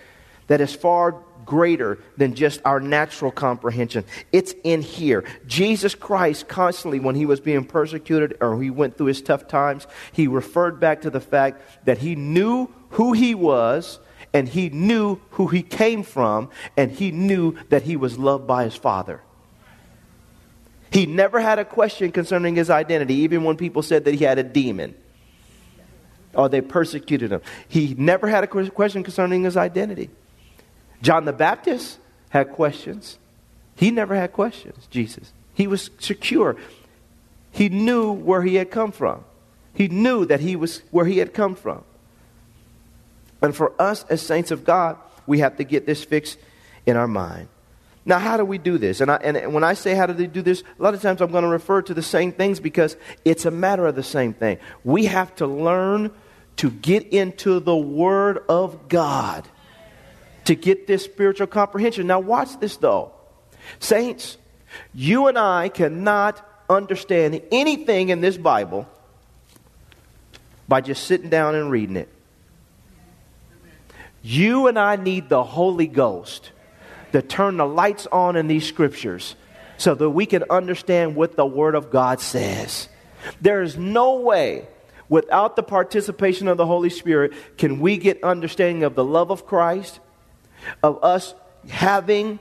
that 0.47 0.61
is 0.61 0.75
far 0.75 1.17
greater 1.45 1.99
than 2.17 2.35
just 2.35 2.61
our 2.65 2.81
natural 2.81 3.31
comprehension. 3.31 4.05
It's 4.33 4.55
in 4.63 4.83
here. 4.83 5.25
Jesus 5.47 5.95
Christ 5.95 6.49
constantly, 6.49 7.01
when 7.01 7.15
he 7.15 7.27
was 7.27 7.41
being 7.41 7.65
persecuted 7.65 8.37
or 8.41 8.61
he 8.63 8.71
went 8.71 8.97
through 8.97 9.07
his 9.07 9.23
tough 9.23 9.49
times, 9.49 9.87
he 10.13 10.29
referred 10.29 10.79
back 10.81 11.03
to 11.03 11.11
the 11.11 11.21
fact 11.21 11.61
that 11.87 11.99
he 11.99 12.15
knew 12.15 12.69
who 12.91 13.13
he 13.13 13.35
was 13.35 13.99
and 14.33 14.49
he 14.49 14.69
knew 14.71 15.21
who 15.31 15.49
he 15.49 15.63
came 15.63 16.03
from 16.03 16.51
and 16.77 16.93
he 16.93 17.11
knew 17.11 17.57
that 17.69 17.83
he 17.83 17.97
was 17.97 18.19
loved 18.19 18.47
by 18.47 18.65
his 18.65 18.77
Father. 18.77 19.21
He 20.91 21.07
never 21.07 21.41
had 21.41 21.59
a 21.59 21.65
question 21.65 22.11
concerning 22.11 22.57
his 22.57 22.69
identity, 22.71 23.15
even 23.15 23.45
when 23.45 23.57
people 23.57 23.83
said 23.83 24.05
that 24.07 24.15
he 24.15 24.25
had 24.25 24.39
a 24.39 24.43
demon 24.43 24.95
or 26.35 26.49
they 26.49 26.61
persecuted 26.61 27.33
him. 27.33 27.43
He 27.69 27.95
never 27.99 28.29
had 28.29 28.45
a 28.45 28.47
question 28.47 29.03
concerning 29.03 29.45
his 29.45 29.57
identity. 29.57 30.11
John 31.03 31.25
the 31.25 31.33
Baptist 31.33 31.99
had 32.31 32.51
questions. 32.51 33.19
He 33.75 33.91
never 33.91 34.15
had 34.15 34.33
questions, 34.33 34.87
Jesus. 34.91 35.33
He 35.55 35.67
was 35.67 35.91
secure. 35.99 36.57
He 37.51 37.69
knew 37.69 38.13
where 38.13 38.43
he 38.43 38.57
had 38.57 38.71
come 38.71 38.93
from. 38.93 39.25
He 39.75 39.89
knew 39.89 40.25
that 40.27 40.41
he 40.41 40.57
was 40.57 40.83
where 40.91 41.07
he 41.07 41.19
had 41.19 41.35
come 41.35 41.55
from. 41.55 41.85
And 43.43 43.57
for 43.57 43.73
us 43.81 44.05
as 44.09 44.21
saints 44.21 44.51
of 44.51 44.65
God, 44.65 44.97
we 45.27 45.39
have 45.39 45.57
to 45.57 45.65
get 45.65 45.87
this 45.87 46.05
fixed 46.05 46.39
in 46.87 46.97
our 46.97 47.09
mind. 47.09 47.49
Now, 48.05 48.19
how 48.19 48.37
do 48.37 48.45
we 48.45 48.59
do 48.59 48.79
this? 48.79 49.01
And, 49.01 49.11
I, 49.11 49.17
and 49.17 49.53
when 49.53 49.63
I 49.63 49.75
say 49.75 49.95
how 49.95 50.07
do 50.07 50.13
they 50.13 50.27
do 50.27 50.43
this, 50.43 50.63
a 50.79 50.83
lot 50.83 50.95
of 50.95 51.03
times 51.03 51.21
I'm 51.21 51.31
going 51.31 51.45
to 51.45 51.51
refer 51.51 51.83
to 51.83 51.95
the 51.95 52.03
same 52.03 52.33
things 52.33 52.59
because 52.59 52.97
it's 53.25 53.45
a 53.45 53.51
matter 53.51 53.87
of 53.87 53.95
the 53.95 54.03
same 54.03 54.33
thing. 54.33 54.59
We 54.85 55.05
have 55.05 55.35
to 55.37 55.47
learn 55.47 56.11
to 56.57 56.71
get 56.71 57.09
into 57.09 57.61
the 57.61 57.77
Word 57.77 58.45
of 58.49 58.89
God 58.89 59.47
to 60.45 60.55
get 60.55 60.87
this 60.87 61.05
spiritual 61.05 61.47
comprehension. 61.47 62.07
Now, 62.07 62.21
watch 62.21 62.59
this 62.59 62.77
though. 62.77 63.13
Saints, 63.79 64.39
you 64.95 65.27
and 65.27 65.39
I 65.39 65.69
cannot 65.69 66.45
understand 66.69 67.41
anything 67.53 68.09
in 68.09 68.21
this 68.21 68.37
Bible 68.37 68.89
by 70.69 70.81
just 70.81 71.05
sitting 71.05 71.29
down 71.29 71.55
and 71.55 71.71
reading 71.71 71.97
it. 71.97 72.09
You 74.23 74.67
and 74.67 74.79
I 74.79 74.97
need 74.97 75.29
the 75.29 75.43
Holy 75.43 75.87
Ghost 75.87 76.51
to 77.13 77.23
turn 77.23 77.57
the 77.57 77.67
lights 77.67 78.07
on 78.11 78.37
in 78.37 78.47
these 78.47 78.67
scriptures 78.67 79.37
so 79.77 79.95
that 79.95 80.11
we 80.11 80.27
can 80.27 80.45
understand 80.51 81.17
what 81.17 81.37
the 81.37 81.47
Word 81.47 81.75
of 81.75 81.91
God 81.91 82.21
says. 82.21 82.89
There 83.41 83.63
is 83.63 83.77
no 83.77 84.21
way 84.21 84.67
without 85.09 85.57
the 85.57 85.63
participation 85.63 86.49
of 86.49 86.57
the 86.57 86.67
Holy 86.67 86.91
Spirit 86.91 87.33
can 87.59 87.81
we 87.81 87.97
get 87.97 88.23
understanding 88.23 88.85
of 88.85 88.95
the 88.95 89.05
love 89.05 89.31
of 89.31 89.47
Christ, 89.47 90.01
of 90.83 91.03
us 91.03 91.35
having 91.69 92.39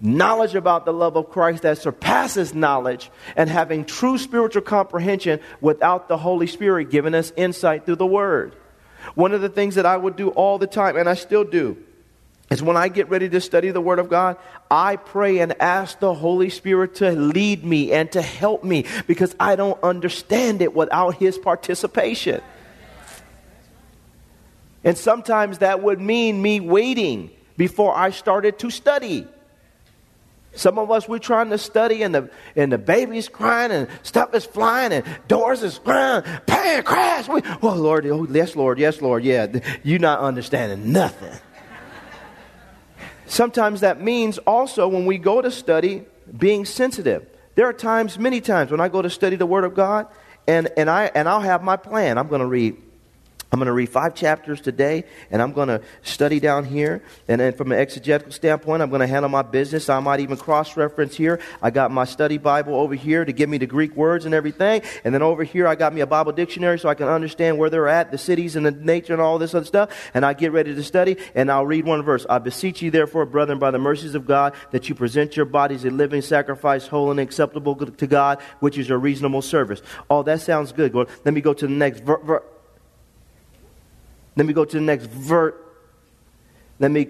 knowledge 0.00 0.54
about 0.54 0.84
the 0.84 0.92
love 0.92 1.16
of 1.16 1.30
Christ 1.30 1.62
that 1.62 1.78
surpasses 1.78 2.54
knowledge, 2.54 3.10
and 3.36 3.50
having 3.50 3.84
true 3.84 4.18
spiritual 4.18 4.62
comprehension 4.62 5.40
without 5.60 6.08
the 6.08 6.16
Holy 6.16 6.46
Spirit 6.46 6.90
giving 6.90 7.14
us 7.14 7.32
insight 7.36 7.84
through 7.84 7.96
the 7.96 8.06
Word. 8.06 8.56
One 9.14 9.32
of 9.32 9.40
the 9.40 9.48
things 9.48 9.74
that 9.74 9.86
I 9.86 9.96
would 9.96 10.16
do 10.16 10.28
all 10.30 10.58
the 10.58 10.66
time, 10.66 10.96
and 10.96 11.08
I 11.08 11.14
still 11.14 11.44
do, 11.44 11.76
is 12.50 12.60
when 12.60 12.76
I 12.76 12.88
get 12.88 13.08
ready 13.08 13.28
to 13.28 13.40
study 13.40 13.70
the 13.70 13.80
Word 13.80 14.00
of 14.00 14.10
God, 14.10 14.36
I 14.68 14.96
pray 14.96 15.38
and 15.38 15.60
ask 15.62 16.00
the 16.00 16.12
Holy 16.12 16.50
Spirit 16.50 16.96
to 16.96 17.12
lead 17.12 17.64
me 17.64 17.92
and 17.92 18.10
to 18.12 18.20
help 18.20 18.64
me 18.64 18.86
because 19.06 19.36
I 19.38 19.54
don't 19.54 19.80
understand 19.84 20.60
it 20.60 20.74
without 20.74 21.14
His 21.14 21.38
participation. 21.38 22.42
And 24.82 24.98
sometimes 24.98 25.58
that 25.58 25.80
would 25.80 26.00
mean 26.00 26.42
me 26.42 26.58
waiting 26.58 27.30
before 27.56 27.94
I 27.94 28.10
started 28.10 28.58
to 28.60 28.70
study. 28.70 29.28
Some 30.52 30.78
of 30.78 30.90
us, 30.90 31.08
we're 31.08 31.18
trying 31.20 31.50
to 31.50 31.58
study 31.58 32.02
and 32.02 32.12
the, 32.12 32.30
and 32.56 32.72
the 32.72 32.78
baby's 32.78 33.28
crying 33.28 33.70
and 33.70 33.86
stuff 34.02 34.34
is 34.34 34.44
flying 34.44 34.92
and 34.92 35.04
doors 35.28 35.62
is 35.62 35.78
crying, 35.78 36.24
bang, 36.46 36.82
crash. 36.82 37.28
We, 37.28 37.42
oh, 37.62 37.74
Lord, 37.74 38.04
oh, 38.06 38.26
yes, 38.28 38.56
Lord, 38.56 38.80
yes, 38.80 39.00
Lord, 39.00 39.22
yeah. 39.22 39.46
You're 39.84 40.00
not 40.00 40.18
understanding 40.18 40.92
nothing. 40.92 41.38
Sometimes 43.30 43.82
that 43.82 44.00
means 44.00 44.38
also 44.38 44.88
when 44.88 45.06
we 45.06 45.16
go 45.16 45.40
to 45.40 45.52
study, 45.52 46.02
being 46.36 46.64
sensitive. 46.64 47.28
There 47.54 47.68
are 47.68 47.72
times, 47.72 48.18
many 48.18 48.40
times, 48.40 48.72
when 48.72 48.80
I 48.80 48.88
go 48.88 49.02
to 49.02 49.08
study 49.08 49.36
the 49.36 49.46
Word 49.46 49.62
of 49.62 49.72
God, 49.72 50.08
and, 50.48 50.68
and, 50.76 50.90
I, 50.90 51.12
and 51.14 51.28
I'll 51.28 51.40
have 51.40 51.62
my 51.62 51.76
plan. 51.76 52.18
I'm 52.18 52.26
going 52.26 52.40
to 52.40 52.46
read 52.46 52.76
I'm 53.52 53.58
going 53.58 53.66
to 53.66 53.72
read 53.72 53.88
five 53.88 54.14
chapters 54.14 54.60
today, 54.60 55.04
and 55.28 55.42
I'm 55.42 55.52
going 55.52 55.66
to 55.66 55.80
study 56.02 56.38
down 56.38 56.64
here. 56.64 57.02
And 57.26 57.40
then, 57.40 57.52
from 57.52 57.72
an 57.72 57.80
exegetical 57.80 58.32
standpoint, 58.32 58.80
I'm 58.80 58.90
going 58.90 59.00
to 59.00 59.08
handle 59.08 59.28
my 59.28 59.42
business. 59.42 59.88
I 59.88 59.98
might 59.98 60.20
even 60.20 60.36
cross 60.36 60.76
reference 60.76 61.16
here. 61.16 61.40
I 61.60 61.70
got 61.70 61.90
my 61.90 62.04
study 62.04 62.38
Bible 62.38 62.76
over 62.76 62.94
here 62.94 63.24
to 63.24 63.32
give 63.32 63.48
me 63.48 63.58
the 63.58 63.66
Greek 63.66 63.96
words 63.96 64.24
and 64.24 64.34
everything. 64.34 64.82
And 65.02 65.12
then 65.12 65.22
over 65.22 65.42
here, 65.42 65.66
I 65.66 65.74
got 65.74 65.92
me 65.92 66.00
a 66.00 66.06
Bible 66.06 66.30
dictionary 66.30 66.78
so 66.78 66.88
I 66.88 66.94
can 66.94 67.08
understand 67.08 67.58
where 67.58 67.70
they're 67.70 67.88
at, 67.88 68.12
the 68.12 68.18
cities 68.18 68.54
and 68.54 68.64
the 68.64 68.70
nature 68.70 69.14
and 69.14 69.22
all 69.22 69.38
this 69.38 69.52
other 69.52 69.66
stuff. 69.66 70.10
And 70.14 70.24
I 70.24 70.32
get 70.32 70.52
ready 70.52 70.72
to 70.72 70.82
study, 70.84 71.16
and 71.34 71.50
I'll 71.50 71.66
read 71.66 71.84
one 71.84 72.02
verse. 72.02 72.24
I 72.30 72.38
beseech 72.38 72.82
you, 72.82 72.92
therefore, 72.92 73.26
brethren, 73.26 73.58
by 73.58 73.72
the 73.72 73.78
mercies 73.78 74.14
of 74.14 74.26
God, 74.26 74.54
that 74.70 74.88
you 74.88 74.94
present 74.94 75.36
your 75.36 75.46
bodies 75.46 75.84
a 75.84 75.90
living 75.90 76.22
sacrifice, 76.22 76.86
holy 76.86 77.10
and 77.10 77.20
acceptable 77.20 77.74
to 77.74 78.06
God, 78.06 78.40
which 78.60 78.78
is 78.78 78.88
your 78.88 78.98
reasonable 78.98 79.42
service. 79.42 79.82
Oh, 80.08 80.22
that 80.22 80.40
sounds 80.40 80.70
good. 80.70 80.94
Let 80.94 81.34
me 81.34 81.40
go 81.40 81.52
to 81.52 81.66
the 81.66 81.72
next 81.72 82.04
verse. 82.04 82.42
Let 84.36 84.46
me 84.46 84.52
go 84.52 84.64
to 84.64 84.76
the 84.76 84.82
next 84.82 85.06
verse. 85.06 85.54
Let 86.78 86.90
me, 86.90 87.08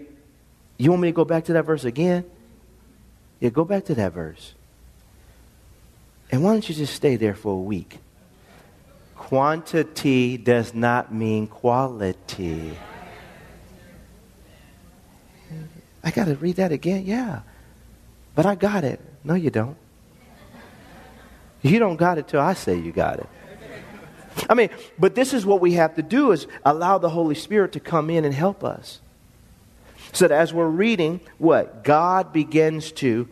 you 0.78 0.90
want 0.90 1.02
me 1.02 1.08
to 1.08 1.12
go 1.12 1.24
back 1.24 1.44
to 1.44 1.52
that 1.54 1.64
verse 1.64 1.84
again? 1.84 2.24
Yeah, 3.38 3.50
go 3.50 3.64
back 3.64 3.84
to 3.86 3.94
that 3.94 4.12
verse. 4.12 4.54
And 6.30 6.42
why 6.42 6.52
don't 6.52 6.68
you 6.68 6.74
just 6.74 6.94
stay 6.94 7.16
there 7.16 7.34
for 7.34 7.52
a 7.52 7.60
week? 7.60 7.98
Quantity 9.16 10.36
does 10.36 10.74
not 10.74 11.12
mean 11.12 11.46
quality. 11.46 12.76
I 16.02 16.10
got 16.10 16.26
to 16.26 16.34
read 16.36 16.56
that 16.56 16.72
again? 16.72 17.04
Yeah. 17.04 17.40
But 18.34 18.46
I 18.46 18.54
got 18.54 18.84
it. 18.84 19.00
No, 19.22 19.34
you 19.34 19.50
don't. 19.50 19.76
You 21.62 21.78
don't 21.78 21.96
got 21.96 22.18
it 22.18 22.28
till 22.28 22.40
I 22.40 22.54
say 22.54 22.78
you 22.78 22.90
got 22.90 23.18
it. 23.18 23.28
I 24.49 24.54
mean, 24.54 24.70
but 24.99 25.14
this 25.14 25.32
is 25.32 25.44
what 25.44 25.60
we 25.60 25.75
have 25.75 25.96
to 25.96 26.02
do 26.02 26.32
is 26.32 26.46
allow 26.64 26.99
the 26.99 27.10
Holy 27.10 27.34
Spirit 27.34 27.72
to 27.72 27.80
come 27.80 28.10
in 28.10 28.25
and 28.25 28.34
help 28.34 28.64
us. 28.64 29.00
So 30.12 30.26
that 30.28 30.34
as 30.34 30.52
we're 30.52 30.68
reading, 30.68 31.20
what? 31.38 31.84
God 31.84 32.32
begins 32.32 32.92
to 32.92 33.28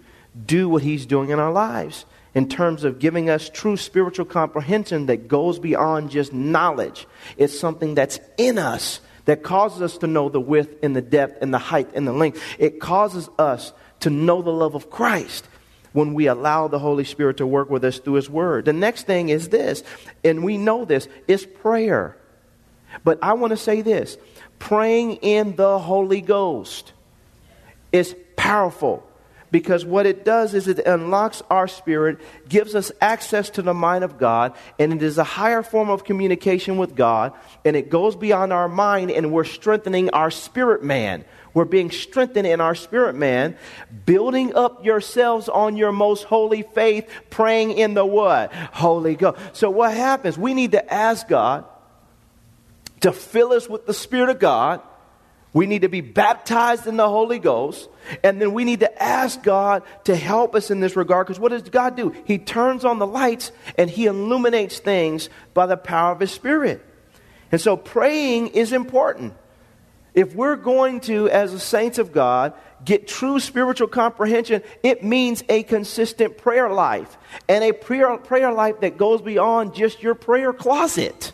do 0.47 0.69
what 0.69 0.83
he's 0.83 1.07
doing 1.07 1.31
in 1.31 1.39
our 1.39 1.53
lives 1.53 2.05
in 2.35 2.49
terms 2.49 2.85
of 2.85 2.99
giving 2.99 3.29
us 3.29 3.49
true 3.49 3.77
spiritual 3.77 4.25
comprehension 4.25 5.07
that 5.07 5.29
goes 5.29 5.59
beyond 5.59 6.11
just 6.11 6.33
knowledge. 6.33 7.07
It's 7.37 7.59
something 7.59 7.95
that's 7.95 8.21
in 8.37 8.59
us 8.59 9.01
that 9.25 9.43
causes 9.43 9.83
us 9.83 9.99
to 9.99 10.07
know 10.07 10.29
the 10.29 10.41
width 10.41 10.77
and 10.83 10.95
the 10.95 11.03
depth 11.03 11.43
and 11.43 11.53
the 11.53 11.59
height 11.59 11.91
and 11.95 12.07
the 12.07 12.13
length. 12.13 12.41
It 12.59 12.81
causes 12.81 13.29
us 13.39 13.73
to 14.01 14.11
know 14.11 14.43
the 14.43 14.53
love 14.53 14.75
of 14.75 14.91
Christ 14.91 15.49
when 15.93 16.15
we 16.15 16.27
allow 16.27 16.69
the 16.69 16.79
Holy 16.79 17.05
Spirit 17.05 17.39
to 17.39 17.47
work 17.47 17.71
with 17.71 17.85
us 17.85 17.99
through 17.99 18.15
His 18.15 18.31
Word. 18.31 18.65
The 18.65 18.73
next 18.73 19.07
thing 19.07 19.29
is 19.29 19.49
this, 19.49 19.83
and 20.25 20.45
we 20.45 20.59
know 20.59 20.85
this, 20.85 21.09
is 21.27 21.47
prayer. 21.47 22.17
But 23.05 23.19
I 23.23 23.35
want 23.35 23.51
to 23.51 23.57
say 23.57 23.83
this 23.83 24.17
praying 24.59 25.17
in 25.17 25.57
the 25.57 25.79
Holy 25.79 26.21
Ghost 26.21 26.93
is 27.93 28.15
powerful 28.37 29.05
because 29.51 29.85
what 29.85 30.07
it 30.07 30.25
does 30.25 30.55
is 30.55 30.69
it 30.69 30.79
unlocks 30.87 31.43
our 31.51 31.69
spirit, 31.69 32.19
gives 32.49 32.75
us 32.75 32.93
access 33.01 33.51
to 33.51 33.63
the 33.63 33.75
mind 33.75 34.05
of 34.05 34.19
God, 34.19 34.55
and 34.79 34.93
it 34.93 35.03
is 35.03 35.19
a 35.19 35.25
higher 35.25 35.63
form 35.63 35.89
of 35.91 36.05
communication 36.05 36.77
with 36.77 36.95
God, 36.95 37.33
and 37.65 37.77
it 37.77 37.89
goes 37.89 38.15
beyond 38.15 38.53
our 38.53 38.69
mind, 38.69 39.11
and 39.11 39.33
we're 39.33 39.45
strengthening 39.45 40.11
our 40.11 40.31
spirit 40.31 40.83
man. 40.83 41.25
We're 41.55 41.65
being 41.65 41.91
strengthened 41.91 42.47
in 42.47 42.61
our 42.61 42.75
spirit 42.75 43.15
man, 43.15 43.57
building 44.07 44.55
up 44.55 44.85
yourselves 44.85 45.49
on 45.49 45.77
your 45.77 45.93
most 45.93 46.25
holy 46.25 46.63
faith, 46.63 47.11
praying 47.31 47.73
in 47.73 47.95
the 47.95 48.05
what? 48.05 48.53
Holy 48.53 49.15
Ghost. 49.15 49.39
So 49.55 49.71
what 49.71 49.95
happens? 49.95 50.37
We 50.39 50.55
need 50.55 50.73
to 50.73 50.93
ask 50.93 51.27
God 51.27 51.65
to 53.01 53.13
fill 53.13 53.53
us 53.53 53.69
with 53.69 53.87
the 53.87 53.95
Spirit 53.95 54.29
of 54.31 54.39
God. 54.39 54.83
We 55.53 55.67
need 55.67 55.83
to 55.83 55.89
be 55.89 56.03
baptized 56.03 56.87
in 56.87 56.97
the 56.97 57.09
Holy 57.09 57.39
Ghost. 57.39 57.89
And 58.23 58.41
then 58.41 58.53
we 58.53 58.65
need 58.65 58.81
to 58.81 59.03
ask 59.03 59.43
God 59.43 59.83
to 60.05 60.15
help 60.15 60.55
us 60.55 60.71
in 60.71 60.81
this 60.81 60.95
regard. 60.95 61.27
Because 61.27 61.41
what 61.41 61.51
does 61.51 61.63
God 61.63 61.97
do? 61.97 62.15
He 62.25 62.39
turns 62.39 62.85
on 62.85 62.99
the 62.99 63.07
lights 63.07 63.51
and 63.77 63.89
He 63.89 64.07
illuminates 64.07 64.79
things 64.79 65.31
by 65.55 65.67
the 65.67 65.77
power 65.77 66.13
of 66.13 66.21
His 66.21 66.31
Spirit. 66.31 66.85
And 67.51 67.61
so 67.61 67.77
praying 67.77 68.49
is 68.49 68.73
important. 68.73 69.35
If 70.19 70.35
we're 70.35 70.57
going 70.57 70.99
to, 71.03 71.31
as 71.31 71.53
the 71.53 71.61
saints 71.61 71.97
of 71.99 72.11
God, 72.11 72.53
get 72.85 73.07
true 73.07 73.39
spiritual 73.39 73.87
comprehension, 73.87 74.65
it 74.83 75.05
means 75.05 75.45
a 75.49 75.63
consistent 75.63 76.39
prayer 76.39 76.69
life 76.69 77.17
and 77.49 77.63
a 77.63 77.71
prayer, 77.71 78.19
prayer 78.19 78.51
life 78.51 78.81
that 78.81 78.97
goes 78.97 79.23
beyond 79.23 79.77
just 79.77 80.03
your 80.03 80.17
prayer 80.17 80.53
closet. 80.53 81.33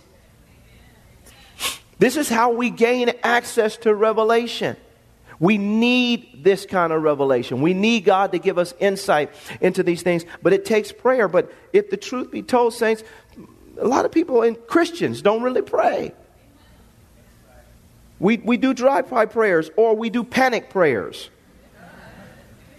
This 1.98 2.18
is 2.18 2.28
how 2.28 2.52
we 2.52 2.68
gain 2.68 3.10
access 3.22 3.78
to 3.78 3.94
revelation. 3.94 4.76
We 5.40 5.56
need 5.56 6.44
this 6.44 6.66
kind 6.66 6.92
of 6.92 7.02
revelation. 7.02 7.62
We 7.62 7.72
need 7.72 8.04
God 8.04 8.32
to 8.32 8.38
give 8.38 8.58
us 8.58 8.74
insight 8.80 9.30
into 9.62 9.82
these 9.82 10.02
things, 10.02 10.26
but 10.42 10.52
it 10.52 10.66
takes 10.66 10.92
prayer. 10.92 11.26
But 11.26 11.50
if 11.72 11.88
the 11.88 11.96
truth 11.96 12.30
be 12.30 12.42
told, 12.42 12.74
saints, 12.74 13.02
a 13.78 13.88
lot 13.88 14.04
of 14.04 14.12
people 14.12 14.42
and 14.42 14.58
Christians 14.66 15.22
don't 15.22 15.42
really 15.42 15.62
pray. 15.62 16.12
We, 18.24 18.38
we 18.38 18.56
do 18.56 18.72
drive-by 18.72 19.26
prayers 19.26 19.70
or 19.76 19.94
we 19.94 20.08
do 20.08 20.24
panic 20.24 20.70
prayers. 20.70 21.28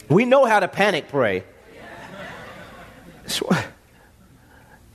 We 0.09 0.25
know 0.25 0.45
how 0.45 0.59
to 0.59 0.67
panic 0.67 1.07
pray. 1.07 1.43
So, 3.27 3.47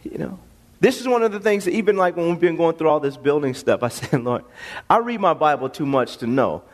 you 0.03 0.19
know, 0.19 0.41
this 0.81 1.01
is 1.01 1.07
one 1.07 1.23
of 1.23 1.31
the 1.31 1.39
things 1.39 1.67
that 1.67 1.75
even 1.75 1.97
like 1.97 2.17
when 2.17 2.31
we've 2.31 2.41
been 2.41 2.57
going 2.57 2.75
through 2.75 2.89
all 2.89 2.99
this 2.99 3.17
building 3.17 3.55
stuff, 3.55 3.85
I 3.85 3.89
said, 3.91 4.25
Lord, 4.25 4.43
I 4.89 4.99
read 4.99 5.21
my 5.21 5.35
Bible 5.35 5.69
too 5.69 5.87
much 5.87 6.17
to 6.17 6.27
know 6.27 6.65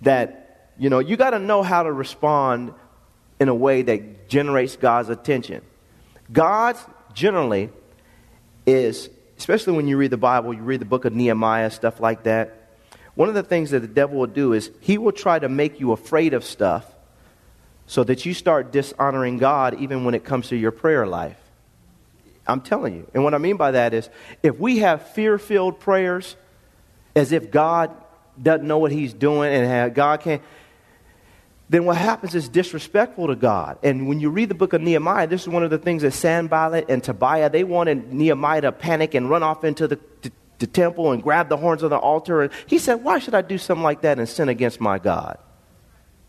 that 0.00 0.70
you 0.78 0.88
know, 0.88 1.00
you 1.00 1.18
got 1.18 1.30
to 1.30 1.38
know 1.38 1.62
how 1.62 1.82
to 1.82 1.92
respond 1.92 2.72
in 3.38 3.50
a 3.50 3.54
way 3.54 3.82
that 3.82 4.30
generates 4.30 4.76
God's 4.76 5.10
attention. 5.10 5.60
God's 6.32 6.82
generally 7.12 7.68
is, 8.64 9.10
especially 9.36 9.74
when 9.74 9.88
you 9.88 9.98
read 9.98 10.10
the 10.10 10.16
Bible, 10.16 10.54
you 10.54 10.62
read 10.62 10.80
the 10.80 10.86
book 10.86 11.04
of 11.04 11.12
Nehemiah, 11.12 11.70
stuff 11.70 12.00
like 12.00 12.22
that. 12.22 12.55
One 13.16 13.28
of 13.28 13.34
the 13.34 13.42
things 13.42 13.70
that 13.70 13.80
the 13.80 13.88
devil 13.88 14.18
will 14.18 14.26
do 14.26 14.52
is 14.52 14.70
he 14.80 14.98
will 14.98 15.10
try 15.10 15.38
to 15.38 15.48
make 15.48 15.80
you 15.80 15.90
afraid 15.92 16.34
of 16.34 16.44
stuff 16.44 16.86
so 17.86 18.04
that 18.04 18.26
you 18.26 18.34
start 18.34 18.72
dishonoring 18.72 19.38
God 19.38 19.80
even 19.80 20.04
when 20.04 20.14
it 20.14 20.22
comes 20.22 20.48
to 20.48 20.56
your 20.56 20.70
prayer 20.70 21.06
life. 21.06 21.38
I'm 22.46 22.60
telling 22.60 22.94
you. 22.94 23.10
And 23.14 23.24
what 23.24 23.34
I 23.34 23.38
mean 23.38 23.56
by 23.56 23.72
that 23.72 23.94
is 23.94 24.08
if 24.42 24.58
we 24.58 24.78
have 24.78 25.10
fear 25.10 25.38
filled 25.38 25.80
prayers 25.80 26.36
as 27.16 27.32
if 27.32 27.50
God 27.50 27.90
doesn't 28.40 28.66
know 28.66 28.78
what 28.78 28.92
he's 28.92 29.14
doing 29.14 29.52
and 29.52 29.94
God 29.94 30.20
can't, 30.20 30.42
then 31.68 31.84
what 31.84 31.96
happens 31.96 32.34
is 32.34 32.48
disrespectful 32.48 33.28
to 33.28 33.34
God. 33.34 33.78
And 33.82 34.06
when 34.06 34.20
you 34.20 34.30
read 34.30 34.50
the 34.50 34.54
book 34.54 34.72
of 34.72 34.82
Nehemiah, 34.82 35.26
this 35.26 35.42
is 35.42 35.48
one 35.48 35.64
of 35.64 35.70
the 35.70 35.78
things 35.78 36.02
that 36.02 36.12
Sanballat 36.12 36.86
and 36.88 37.02
Tobiah, 37.02 37.50
they 37.50 37.64
wanted 37.64 38.12
Nehemiah 38.12 38.60
to 38.60 38.72
panic 38.72 39.14
and 39.14 39.28
run 39.28 39.42
off 39.42 39.64
into 39.64 39.88
the, 39.88 39.98
the, 40.58 40.66
temple 40.66 41.12
and 41.12 41.22
grab 41.22 41.48
the 41.48 41.56
horns 41.56 41.82
of 41.82 41.90
the 41.90 41.98
altar. 41.98 42.42
And 42.42 42.52
he 42.66 42.78
said, 42.78 43.04
Why 43.04 43.18
should 43.18 43.34
I 43.34 43.42
do 43.42 43.58
something 43.58 43.82
like 43.82 44.02
that 44.02 44.18
and 44.18 44.28
sin 44.28 44.48
against 44.48 44.80
my 44.80 44.98
God? 44.98 45.38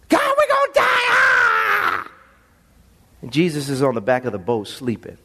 God, 0.10 0.36
we're 0.38 0.48
going 0.48 0.74
to 0.74 0.74
die! 0.74 0.84
Ah! 0.84 2.12
And 3.22 3.32
Jesus 3.32 3.70
is 3.70 3.82
on 3.82 3.96
the 3.96 4.02
back 4.02 4.26
of 4.26 4.32
the 4.32 4.40
boat 4.40 4.68
sleeping. 4.68 5.18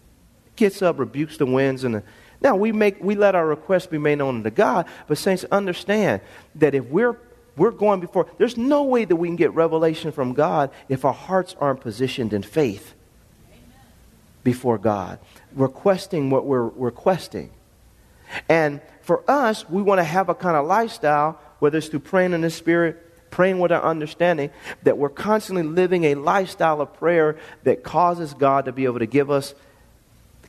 Gets 0.57 0.83
up, 0.83 0.99
rebukes 0.99 1.39
the 1.39 1.47
winds 1.47 1.85
and 1.85 1.97
the 1.97 2.03
now 2.43 2.57
we 2.57 2.73
make 2.73 3.03
we 3.03 3.15
let 3.15 3.35
our 3.35 3.47
requests 3.47 3.87
be 3.87 3.99
made 3.99 4.19
known 4.19 4.43
to 4.43 4.51
God, 4.51 4.87
but 5.07 5.17
saints 5.17 5.45
understand 5.51 6.21
that 6.57 6.75
if 6.75 6.85
we're 6.87 7.17
we're 7.57 7.71
going 7.71 8.01
before, 8.01 8.29
there's 8.39 8.57
no 8.57 8.83
way 8.85 9.05
that 9.05 9.15
we 9.15 9.29
can 9.29 9.37
get 9.37 9.55
revelation 9.55 10.11
from 10.11 10.33
God 10.33 10.71
if 10.89 11.05
our 11.05 11.13
hearts 11.13 11.55
aren't 11.61 11.81
positioned 11.81 12.33
in 12.33 12.43
faith 12.43 12.95
before 14.43 14.79
God, 14.79 15.19
requesting 15.55 16.31
what 16.31 16.47
we're 16.47 16.67
requesting. 16.69 17.51
And 18.49 18.81
for 19.03 19.29
us, 19.29 19.69
we 19.69 19.83
want 19.83 19.99
to 19.99 20.05
have 20.05 20.29
a 20.29 20.35
kind 20.35 20.57
of 20.57 20.67
lifestyle, 20.67 21.41
whether 21.59 21.79
it's 21.79 21.89
through 21.89 22.01
praying 22.01 22.33
in 22.33 22.41
the 22.41 22.51
Spirit, 22.51 23.31
praying 23.31 23.59
with 23.59 23.73
our 23.73 23.83
understanding, 23.83 24.51
that 24.83 24.99
we're 24.99 25.09
constantly 25.09 25.63
living 25.63 26.05
a 26.05 26.15
lifestyle 26.15 26.81
of 26.81 26.93
prayer 26.95 27.37
that 27.65 27.83
causes 27.83 28.35
God 28.35 28.67
to 28.67 28.73
be 28.73 28.85
able 28.85 29.01
to 29.01 29.07
give 29.07 29.31
us 29.31 29.55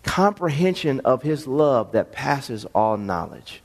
comprehension 0.03 0.99
of 1.01 1.23
His 1.23 1.47
love 1.47 1.93
that 1.93 2.11
passes 2.11 2.65
all 2.75 2.97
knowledge. 2.97 3.61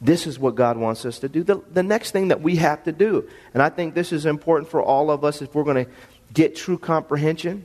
This 0.00 0.26
is 0.26 0.38
what 0.38 0.54
God 0.54 0.76
wants 0.76 1.06
us 1.06 1.18
to 1.20 1.28
do. 1.28 1.42
The, 1.42 1.62
the 1.72 1.82
next 1.82 2.10
thing 2.10 2.28
that 2.28 2.42
we 2.42 2.56
have 2.56 2.84
to 2.84 2.92
do, 2.92 3.28
and 3.54 3.62
I 3.62 3.70
think 3.70 3.94
this 3.94 4.12
is 4.12 4.26
important 4.26 4.70
for 4.70 4.82
all 4.82 5.10
of 5.10 5.24
us 5.24 5.40
if 5.40 5.54
we're 5.54 5.64
going 5.64 5.86
to 5.86 5.90
get 6.34 6.54
true 6.54 6.76
comprehension, 6.76 7.64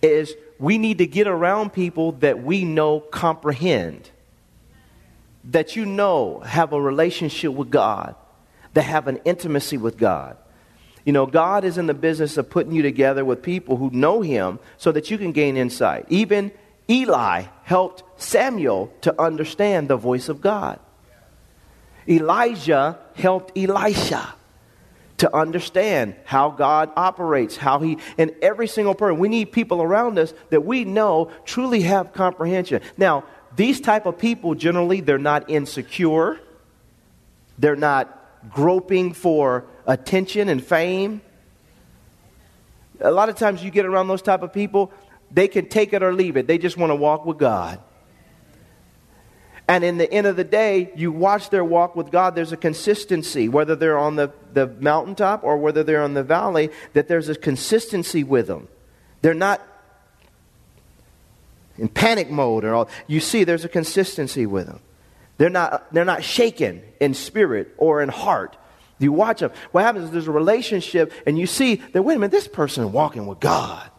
is 0.00 0.34
we 0.58 0.78
need 0.78 0.98
to 0.98 1.06
get 1.06 1.26
around 1.26 1.72
people 1.72 2.12
that 2.12 2.42
we 2.42 2.64
know 2.64 3.00
comprehend, 3.00 4.08
that 5.46 5.76
you 5.76 5.86
know 5.86 6.40
have 6.40 6.72
a 6.72 6.80
relationship 6.80 7.52
with 7.52 7.70
God, 7.70 8.14
that 8.74 8.82
have 8.82 9.06
an 9.08 9.20
intimacy 9.24 9.76
with 9.76 9.96
God. 9.96 10.36
You 11.04 11.12
know, 11.12 11.26
God 11.26 11.64
is 11.64 11.78
in 11.78 11.86
the 11.86 11.94
business 11.94 12.36
of 12.36 12.50
putting 12.50 12.72
you 12.72 12.82
together 12.82 13.24
with 13.24 13.42
people 13.42 13.76
who 13.76 13.90
know 13.90 14.22
Him 14.22 14.58
so 14.76 14.90
that 14.92 15.10
you 15.10 15.18
can 15.18 15.32
gain 15.32 15.56
insight. 15.56 16.06
Even 16.08 16.50
Eli 16.90 17.44
helped 17.62 18.02
Samuel 18.20 18.92
to 19.02 19.20
understand 19.20 19.88
the 19.88 19.96
voice 19.96 20.28
of 20.28 20.40
God. 20.40 20.80
Elijah 22.08 22.98
helped 23.14 23.56
Elisha 23.56 24.34
to 25.18 25.34
understand 25.34 26.14
how 26.24 26.50
God 26.50 26.90
operates, 26.96 27.56
how 27.56 27.78
He, 27.78 27.98
and 28.18 28.34
every 28.42 28.68
single 28.68 28.94
person. 28.94 29.18
We 29.18 29.28
need 29.28 29.52
people 29.52 29.82
around 29.82 30.18
us 30.18 30.34
that 30.50 30.64
we 30.64 30.84
know 30.84 31.30
truly 31.44 31.82
have 31.82 32.12
comprehension. 32.12 32.82
Now, 32.98 33.24
these 33.56 33.80
type 33.80 34.06
of 34.06 34.18
people 34.18 34.54
generally 34.54 35.00
they're 35.00 35.18
not 35.18 35.50
insecure, 35.50 36.38
they're 37.58 37.76
not 37.76 38.12
groping 38.50 39.12
for 39.12 39.64
attention 39.86 40.48
and 40.48 40.64
fame. 40.64 41.20
A 43.00 43.10
lot 43.10 43.28
of 43.28 43.36
times 43.36 43.64
you 43.64 43.70
get 43.70 43.86
around 43.86 44.08
those 44.08 44.22
type 44.22 44.42
of 44.42 44.52
people, 44.52 44.92
they 45.30 45.48
can 45.48 45.68
take 45.68 45.92
it 45.92 46.02
or 46.02 46.12
leave 46.12 46.36
it. 46.36 46.46
They 46.46 46.58
just 46.58 46.76
want 46.76 46.90
to 46.90 46.94
walk 46.94 47.26
with 47.26 47.38
God. 47.38 47.80
And 49.68 49.82
in 49.82 49.98
the 49.98 50.10
end 50.12 50.28
of 50.28 50.36
the 50.36 50.44
day, 50.44 50.92
you 50.94 51.10
watch 51.10 51.50
their 51.50 51.64
walk 51.64 51.96
with 51.96 52.12
God, 52.12 52.36
there's 52.36 52.52
a 52.52 52.56
consistency, 52.56 53.48
whether 53.48 53.74
they're 53.74 53.98
on 53.98 54.14
the, 54.14 54.30
the 54.52 54.68
mountaintop 54.68 55.42
or 55.42 55.56
whether 55.56 55.82
they're 55.82 56.04
in 56.04 56.14
the 56.14 56.22
valley, 56.22 56.70
that 56.92 57.08
there's 57.08 57.28
a 57.28 57.34
consistency 57.34 58.22
with 58.22 58.46
them. 58.46 58.68
They're 59.22 59.34
not 59.34 59.60
in 61.78 61.88
panic 61.88 62.30
mode 62.30 62.64
or 62.64 62.74
all. 62.74 62.88
You 63.06 63.20
see, 63.20 63.44
there's 63.44 63.64
a 63.64 63.68
consistency 63.68 64.46
with 64.46 64.66
them. 64.66 64.80
They're 65.38 65.50
not, 65.50 65.92
they're 65.92 66.04
not 66.04 66.24
shaken 66.24 66.82
in 67.00 67.14
spirit 67.14 67.74
or 67.76 68.02
in 68.02 68.08
heart. 68.08 68.56
You 68.98 69.12
watch 69.12 69.40
them. 69.40 69.50
What 69.72 69.84
happens 69.84 70.06
is 70.06 70.10
there's 70.10 70.28
a 70.28 70.32
relationship, 70.32 71.12
and 71.26 71.38
you 71.38 71.46
see 71.46 71.76
that, 71.92 72.02
wait 72.02 72.14
a 72.14 72.18
minute, 72.18 72.32
this 72.32 72.48
person 72.48 72.92
walking 72.92 73.26
with 73.26 73.40
God. 73.40 73.90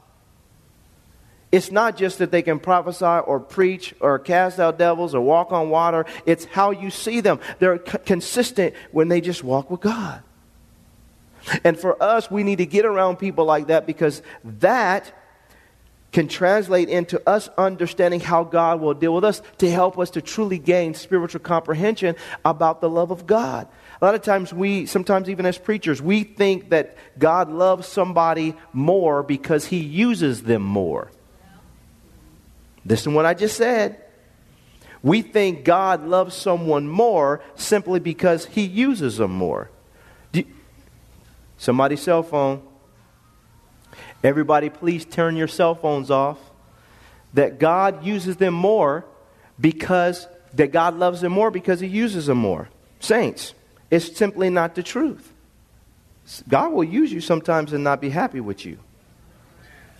It's 1.52 1.72
not 1.72 1.96
just 1.96 2.18
that 2.20 2.32
they 2.32 2.42
can 2.42 2.60
prophesy 2.60 3.06
or 3.06 3.40
preach 3.40 3.94
or 4.02 4.20
cast 4.20 4.60
out 4.60 4.78
devils 4.78 5.16
or 5.16 5.22
walk 5.22 5.52
on 5.52 5.70
water. 5.70 6.06
It's 6.26 6.46
how 6.46 6.72
you 6.72 6.90
see 6.90 7.22
them. 7.22 7.40
They're 7.60 7.80
c- 7.86 8.00
consistent 8.06 8.74
when 8.92 9.08
they 9.08 9.22
just 9.22 9.44
walk 9.44 9.72
with 9.72 9.80
God. 9.80 10.24
And 11.63 11.80
for 11.80 12.02
us, 12.04 12.30
we 12.30 12.44
need 12.44 12.58
to 12.58 12.66
get 12.66 12.86
around 12.86 13.18
people 13.18 13.46
like 13.46 13.68
that 13.68 13.88
because 13.88 14.22
that 14.44 15.13
can 16.12 16.28
translate 16.28 16.89
into 16.89 17.22
us 17.28 17.50
understanding 17.58 18.20
how 18.20 18.43
God 18.43 18.80
will 18.80 18.93
deal 18.93 19.13
with 19.13 19.24
us 19.24 19.41
to 19.58 19.70
help 19.70 20.00
us 20.00 20.12
to 20.12 20.22
truly 20.22 20.58
gain 20.58 20.93
spiritual 20.93 21.41
comprehension 21.41 22.15
about 22.46 22.82
the 22.82 22.89
love 22.89 23.12
of 23.12 23.28
God. 23.28 23.67
A 24.02 24.06
lot 24.06 24.15
of 24.15 24.22
times 24.22 24.54
we, 24.54 24.86
sometimes 24.86 25.30
even 25.30 25.46
as 25.46 25.58
preachers, 25.58 26.02
we 26.02 26.24
think 26.24 26.70
that 26.70 26.96
God 27.17 27.52
loves 27.52 27.88
somebody 27.88 28.56
more 28.72 29.24
because 29.24 29.65
he 29.65 29.80
uses 29.80 30.43
them 30.43 30.62
more. 30.62 31.12
Listen 32.86 33.13
what 33.13 33.26
I 33.26 33.34
just 33.34 33.58
said. 33.58 34.02
We 35.04 35.22
think 35.22 35.63
God 35.63 36.06
loves 36.06 36.36
someone 36.36 36.88
more 36.88 37.41
simply 37.56 38.00
because 38.00 38.46
he 38.46 38.63
uses 38.63 39.17
them 39.17 39.32
more. 39.32 39.70
Somebody's 41.58 42.02
cell 42.02 42.24
phone. 42.24 42.66
Everybody, 44.23 44.69
please 44.69 45.06
turn 45.06 45.36
your 45.36 45.47
cell 45.47 45.75
phones 45.75 46.12
off. 46.12 46.39
That 47.34 47.60
God 47.60 48.03
uses 48.06 48.38
them 48.38 48.53
more 48.53 49.06
because, 49.60 50.27
that 50.53 50.71
God 50.71 50.95
loves 50.95 51.21
them 51.21 51.32
more 51.32 51.51
because 51.51 51.80
he 51.80 51.88
uses 51.88 52.25
them 52.25 52.38
more. 52.38 52.69
Saints, 52.99 53.53
it's 53.91 54.15
simply 54.17 54.49
not 54.49 54.75
the 54.75 54.84
truth. 54.84 55.34
God 56.47 56.73
will 56.73 56.84
use 56.84 57.12
you 57.12 57.21
sometimes 57.21 57.73
and 57.73 57.84
not 57.84 58.01
be 58.01 58.10
happy 58.10 58.39
with 58.39 58.65
you 58.65 58.80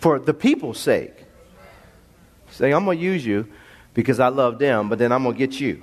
for 0.00 0.18
the 0.18 0.34
people's 0.34 0.78
sake. 0.78 1.24
Say, 2.50 2.72
I'm 2.72 2.84
going 2.84 2.98
to 2.98 3.04
use 3.04 3.24
you 3.24 3.48
because 3.94 4.20
I 4.20 4.28
love 4.28 4.58
them, 4.58 4.88
but 4.88 4.98
then 4.98 5.12
I'm 5.12 5.22
going 5.22 5.34
to 5.34 5.38
get 5.38 5.60
you. 5.60 5.82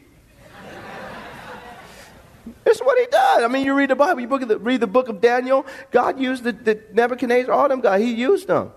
It's 2.75 2.83
what 2.83 2.99
he 2.99 3.05
does. 3.05 3.41
I 3.41 3.47
mean, 3.47 3.65
you 3.65 3.73
read 3.73 3.89
the 3.89 3.95
Bible, 3.95 4.19
you 4.19 4.45
the, 4.45 4.59
read 4.59 4.81
the 4.81 4.88
book 4.88 5.07
of 5.07 5.21
Daniel. 5.21 5.65
God 5.91 6.19
used 6.19 6.43
the, 6.43 6.51
the 6.51 6.81
Nebuchadnezzar, 6.91 7.53
all 7.53 7.69
them 7.69 7.79
guys. 7.79 8.01
He 8.01 8.13
used 8.13 8.47
them 8.47 8.71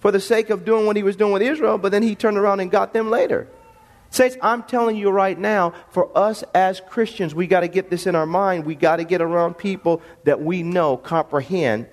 for 0.00 0.12
the 0.12 0.20
sake 0.20 0.50
of 0.50 0.66
doing 0.66 0.84
what 0.84 0.94
he 0.94 1.02
was 1.02 1.16
doing 1.16 1.32
with 1.32 1.40
Israel, 1.40 1.78
but 1.78 1.90
then 1.90 2.02
he 2.02 2.14
turned 2.14 2.36
around 2.36 2.60
and 2.60 2.70
got 2.70 2.92
them 2.92 3.08
later. 3.08 3.48
Saints, 4.10 4.36
I'm 4.42 4.62
telling 4.62 4.96
you 4.96 5.08
right 5.10 5.38
now, 5.38 5.72
for 5.88 6.16
us 6.16 6.44
as 6.54 6.80
Christians, 6.80 7.34
we 7.34 7.46
got 7.46 7.60
to 7.60 7.68
get 7.68 7.88
this 7.88 8.06
in 8.06 8.14
our 8.14 8.26
mind. 8.26 8.66
We 8.66 8.74
got 8.74 8.96
to 8.96 9.04
get 9.04 9.22
around 9.22 9.54
people 9.54 10.02
that 10.24 10.42
we 10.42 10.62
know 10.62 10.98
comprehend 10.98 11.86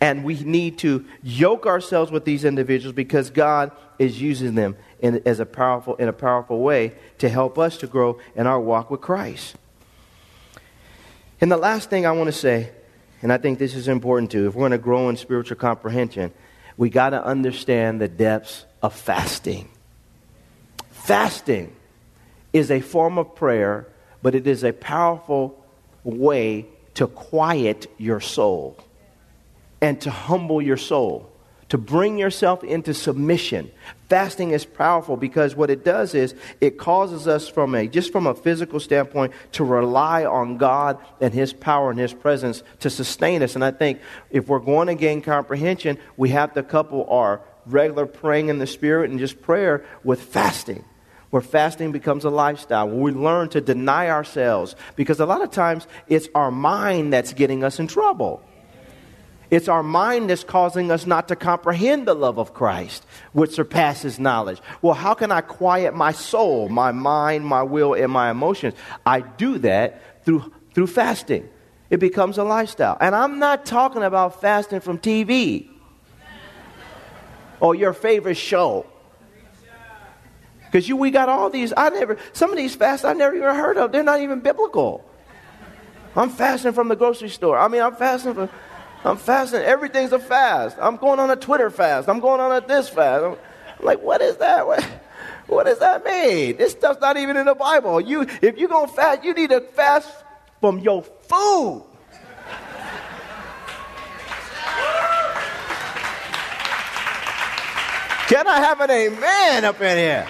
and 0.00 0.22
we 0.22 0.40
need 0.44 0.78
to 0.78 1.04
yoke 1.20 1.66
ourselves 1.66 2.12
with 2.12 2.24
these 2.24 2.44
individuals 2.44 2.94
because 2.94 3.30
God 3.30 3.72
is 3.98 4.22
using 4.22 4.54
them 4.54 4.76
in, 5.00 5.20
as 5.26 5.40
a 5.40 5.46
powerful, 5.46 5.96
in 5.96 6.06
a 6.06 6.12
powerful 6.12 6.60
way 6.60 6.92
to 7.18 7.28
help 7.28 7.58
us 7.58 7.76
to 7.78 7.88
grow 7.88 8.20
in 8.36 8.46
our 8.46 8.60
walk 8.60 8.88
with 8.88 9.00
Christ. 9.00 9.56
And 11.40 11.50
the 11.50 11.56
last 11.56 11.90
thing 11.90 12.06
I 12.06 12.12
want 12.12 12.28
to 12.28 12.32
say, 12.32 12.70
and 13.22 13.32
I 13.32 13.38
think 13.38 13.58
this 13.58 13.74
is 13.74 13.88
important 13.88 14.30
too, 14.30 14.46
if 14.46 14.54
we're 14.54 14.62
going 14.62 14.72
to 14.72 14.78
grow 14.78 15.08
in 15.08 15.16
spiritual 15.16 15.56
comprehension, 15.56 16.32
we 16.76 16.90
got 16.90 17.10
to 17.10 17.24
understand 17.24 18.00
the 18.00 18.08
depths 18.08 18.64
of 18.82 18.94
fasting. 18.94 19.68
Fasting 20.90 21.74
is 22.52 22.70
a 22.70 22.80
form 22.80 23.18
of 23.18 23.34
prayer, 23.34 23.86
but 24.22 24.34
it 24.34 24.46
is 24.46 24.64
a 24.64 24.72
powerful 24.72 25.62
way 26.02 26.66
to 26.94 27.06
quiet 27.06 27.90
your 27.98 28.20
soul 28.20 28.78
and 29.80 30.00
to 30.00 30.10
humble 30.10 30.62
your 30.62 30.76
soul, 30.76 31.30
to 31.74 31.78
bring 31.78 32.18
yourself 32.18 32.62
into 32.62 32.94
submission. 32.94 33.68
Fasting 34.08 34.52
is 34.52 34.64
powerful 34.64 35.16
because 35.16 35.56
what 35.56 35.70
it 35.70 35.84
does 35.84 36.14
is 36.14 36.32
it 36.60 36.78
causes 36.78 37.26
us 37.26 37.48
from 37.48 37.74
a 37.74 37.88
just 37.88 38.12
from 38.12 38.28
a 38.28 38.34
physical 38.34 38.78
standpoint 38.78 39.32
to 39.50 39.64
rely 39.64 40.24
on 40.24 40.56
God 40.56 40.98
and 41.20 41.34
his 41.34 41.52
power 41.52 41.90
and 41.90 41.98
his 41.98 42.14
presence 42.14 42.62
to 42.78 42.90
sustain 42.90 43.42
us. 43.42 43.56
And 43.56 43.64
I 43.64 43.72
think 43.72 43.98
if 44.30 44.46
we're 44.46 44.60
going 44.60 44.86
to 44.86 44.94
gain 44.94 45.20
comprehension, 45.20 45.98
we 46.16 46.28
have 46.28 46.54
to 46.54 46.62
couple 46.62 47.10
our 47.10 47.40
regular 47.66 48.06
praying 48.06 48.50
in 48.50 48.60
the 48.60 48.68
spirit 48.68 49.10
and 49.10 49.18
just 49.18 49.42
prayer 49.42 49.84
with 50.04 50.22
fasting 50.22 50.84
where 51.30 51.42
fasting 51.42 51.90
becomes 51.90 52.24
a 52.24 52.30
lifestyle, 52.30 52.86
where 52.86 52.96
we 52.96 53.10
learn 53.10 53.48
to 53.48 53.60
deny 53.60 54.10
ourselves. 54.10 54.76
Because 54.94 55.18
a 55.18 55.26
lot 55.26 55.42
of 55.42 55.50
times 55.50 55.88
it's 56.06 56.28
our 56.36 56.52
mind 56.52 57.12
that's 57.12 57.32
getting 57.32 57.64
us 57.64 57.80
in 57.80 57.88
trouble. 57.88 58.40
It's 59.50 59.68
our 59.68 59.82
mind 59.82 60.30
that's 60.30 60.44
causing 60.44 60.90
us 60.90 61.06
not 61.06 61.28
to 61.28 61.36
comprehend 61.36 62.06
the 62.06 62.14
love 62.14 62.38
of 62.38 62.54
Christ, 62.54 63.04
which 63.32 63.52
surpasses 63.52 64.18
knowledge. 64.18 64.60
Well, 64.82 64.94
how 64.94 65.14
can 65.14 65.30
I 65.30 65.42
quiet 65.42 65.94
my 65.94 66.12
soul, 66.12 66.68
my 66.68 66.92
mind, 66.92 67.46
my 67.46 67.62
will, 67.62 67.94
and 67.94 68.10
my 68.10 68.30
emotions? 68.30 68.74
I 69.04 69.20
do 69.20 69.58
that 69.58 70.24
through, 70.24 70.52
through 70.74 70.86
fasting. 70.88 71.48
It 71.90 72.00
becomes 72.00 72.38
a 72.38 72.44
lifestyle. 72.44 72.96
And 73.00 73.14
I'm 73.14 73.38
not 73.38 73.66
talking 73.66 74.02
about 74.02 74.40
fasting 74.40 74.80
from 74.80 74.98
TV 74.98 75.68
or 77.60 77.74
your 77.74 77.92
favorite 77.92 78.36
show. 78.36 78.86
Because 80.64 80.88
you, 80.88 80.96
we 80.96 81.10
got 81.12 81.28
all 81.28 81.50
these. 81.50 81.72
I 81.76 81.90
never. 81.90 82.18
Some 82.32 82.50
of 82.50 82.56
these 82.56 82.74
fasts 82.74 83.04
I 83.04 83.12
never 83.12 83.36
even 83.36 83.54
heard 83.54 83.76
of. 83.76 83.92
They're 83.92 84.02
not 84.02 84.20
even 84.20 84.40
biblical. 84.40 85.04
I'm 86.16 86.30
fasting 86.30 86.72
from 86.72 86.88
the 86.88 86.96
grocery 86.96 87.28
store. 87.28 87.56
I 87.56 87.68
mean, 87.68 87.80
I'm 87.80 87.94
fasting 87.94 88.34
from. 88.34 88.48
I'm 89.04 89.18
fasting. 89.18 89.60
Everything's 89.60 90.12
a 90.12 90.18
fast. 90.18 90.78
I'm 90.80 90.96
going 90.96 91.20
on 91.20 91.30
a 91.30 91.36
Twitter 91.36 91.68
fast. 91.68 92.08
I'm 92.08 92.20
going 92.20 92.40
on 92.40 92.50
a 92.50 92.66
this 92.66 92.88
fast. 92.88 93.22
I'm, 93.22 93.36
like, 93.84 94.00
what 94.00 94.22
is 94.22 94.38
that? 94.38 94.66
What, 94.66 94.82
what 95.46 95.66
does 95.66 95.78
that 95.80 96.04
mean? 96.04 96.56
This 96.56 96.72
stuff's 96.72 97.00
not 97.00 97.18
even 97.18 97.36
in 97.36 97.44
the 97.44 97.54
Bible. 97.54 98.00
You, 98.00 98.22
if 98.22 98.56
you're 98.56 98.68
gonna 98.68 98.88
fast, 98.88 99.22
you 99.22 99.34
need 99.34 99.50
to 99.50 99.60
fast 99.60 100.10
from 100.60 100.78
your 100.78 101.02
food. 101.02 101.84
Can 108.26 108.48
I 108.48 108.58
have 108.58 108.80
an 108.80 108.90
amen 108.90 109.66
up 109.66 109.80
in 109.82 109.98
here? 109.98 110.26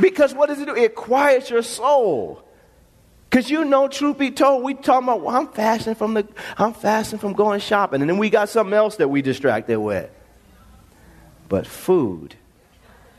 Because 0.00 0.34
what 0.34 0.48
does 0.48 0.60
it 0.60 0.66
do? 0.66 0.74
It 0.74 0.96
quiets 0.96 1.48
your 1.48 1.62
soul. 1.62 2.42
Because 3.32 3.48
you 3.48 3.64
know, 3.64 3.88
truth 3.88 4.18
be 4.18 4.30
told, 4.30 4.62
we 4.62 4.74
talking 4.74 5.08
about, 5.08 5.22
well, 5.22 5.34
I'm 5.34 5.48
fasting 5.48 5.94
from 5.94 6.12
the, 6.12 6.28
I'm 6.58 6.74
fasting 6.74 7.18
from 7.18 7.32
going 7.32 7.60
shopping. 7.60 8.02
And 8.02 8.10
then 8.10 8.18
we 8.18 8.28
got 8.28 8.50
something 8.50 8.74
else 8.74 8.96
that 8.96 9.08
we 9.08 9.22
distracted 9.22 9.80
with. 9.80 10.10
But 11.48 11.66
food, 11.66 12.34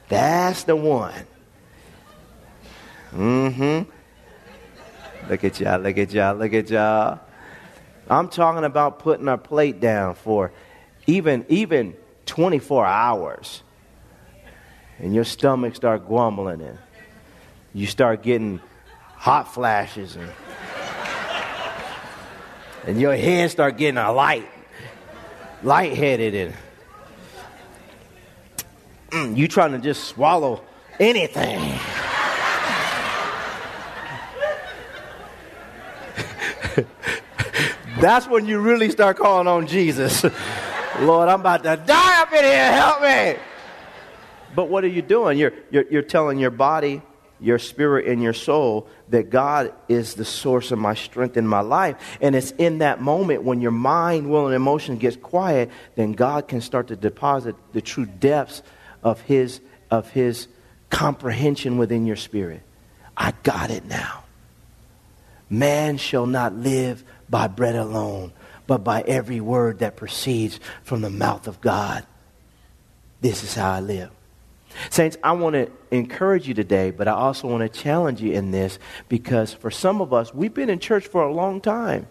that's 0.10 0.66
the 0.66 0.76
one. 0.76 1.26
Mm-hmm. 3.12 3.90
Look 5.32 5.44
at 5.44 5.60
y'all, 5.60 5.80
look 5.80 5.98
at 5.98 6.14
y'all, 6.14 6.36
look 6.36 6.54
at 6.54 6.70
y'all. 6.70 7.20
I'm 8.08 8.30
talking 8.30 8.66
about 8.66 9.00
putting 9.00 9.28
our 9.28 9.40
plate 9.40 9.80
down 9.80 10.14
for 10.14 10.52
even, 11.08 11.44
even 11.50 11.96
24 12.28 12.86
hours 12.86 13.64
and 15.00 15.16
your 15.16 15.24
stomach 15.24 15.76
start 15.76 16.08
grumbling 16.08 16.62
and 16.62 16.78
you 17.74 17.88
start 17.88 18.22
getting 18.22 18.62
hot 19.24 19.54
flashes 19.54 20.18
and, 20.18 20.30
and 22.86 23.00
your 23.00 23.16
head 23.16 23.50
start 23.50 23.78
getting 23.78 23.98
a 23.98 24.12
light 24.12 24.46
lightheaded 25.64 26.36
and 26.36 26.54
mm, 29.12 29.38
you 29.38 29.48
trying 29.48 29.72
to 29.72 29.80
just 29.80 30.04
swallow 30.10 30.62
anything. 31.00 31.58
That's 38.02 38.28
when 38.28 38.46
you 38.46 38.60
really 38.60 38.92
start 38.92 39.16
calling 39.16 39.48
on 39.48 39.68
jesus. 39.68 40.26
Lord 41.00 41.30
i'm 41.30 41.40
about 41.40 41.64
to 41.64 41.82
die 41.86 42.22
up 42.22 42.34
in 42.34 42.44
here. 42.44 42.74
Help 42.74 43.02
me. 43.02 43.42
But 44.54 44.68
what 44.68 44.84
are 44.84 44.90
you 44.90 45.02
doing? 45.02 45.38
You're, 45.38 45.54
you're, 45.72 45.86
you're 45.90 46.02
telling 46.02 46.40
your 46.40 46.52
body, 46.52 47.02
your 47.40 47.60
spirit, 47.60 48.08
and 48.08 48.22
your 48.22 48.34
soul 48.34 48.88
that 49.10 49.30
God 49.30 49.74
is 49.90 50.14
the 50.14 50.26
source 50.26 50.72
of 50.72 50.80
my 50.80 50.94
strength 50.94 51.36
in 51.38 51.48
my 51.48 51.60
life. 51.60 52.18
And 52.22 52.36
it's 52.36 52.52
in 52.52 52.78
that 52.80 53.02
moment 53.02 53.44
when 53.44 53.62
your 53.62 53.72
mind, 53.72 54.30
will, 54.30 54.46
and 54.48 54.56
emotion 54.56 54.98
gets 54.98 55.18
quiet, 55.18 55.70
then 55.96 56.14
God 56.14 56.48
can 56.48 56.62
start 56.62 56.88
to 56.88 56.96
deposit 56.96 57.56
the 57.74 57.82
true 57.82 58.06
depths 58.06 58.62
of 59.04 59.20
His, 59.22 59.60
of 59.92 60.10
his 60.10 60.48
comprehension 60.90 61.78
within 61.78 62.06
your 62.06 62.16
spirit. 62.16 62.62
I 63.18 63.34
got 63.44 63.72
it 63.72 63.86
now. 63.86 64.24
Man 65.50 65.98
shall 65.98 66.26
not 66.26 66.54
live 66.54 67.04
by 67.30 67.48
bread 67.48 67.76
alone, 67.76 68.32
but 68.66 68.84
by 68.84 69.02
every 69.02 69.40
word 69.40 69.80
that 69.80 69.98
proceeds 69.98 70.60
from 70.84 71.02
the 71.02 71.10
mouth 71.10 71.48
of 71.48 71.62
God. 71.62 72.06
This 73.22 73.44
is 73.44 73.56
how 73.56 73.72
I 73.72 73.80
live. 73.80 74.10
Saints, 74.90 75.18
I 75.24 75.34
want 75.34 75.54
to 75.54 75.72
encourage 75.92 76.48
you 76.48 76.54
today, 76.54 76.92
but 76.92 77.08
I 77.08 77.12
also 77.12 77.48
want 77.48 77.62
to 77.62 77.80
challenge 77.80 78.22
you 78.22 78.34
in 78.34 78.52
this 78.52 78.80
because 79.10 79.54
for 79.54 79.72
some 79.72 80.02
of 80.02 80.14
us, 80.14 80.34
we've 80.34 80.54
been 80.54 80.70
in 80.70 80.80
church 80.80 81.08
for 81.08 81.22
a 81.22 81.34
long 81.34 81.62
time. 81.62 82.08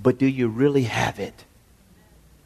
But 0.00 0.18
do 0.18 0.26
you 0.26 0.48
really 0.48 0.84
have 0.84 1.18
it? 1.18 1.44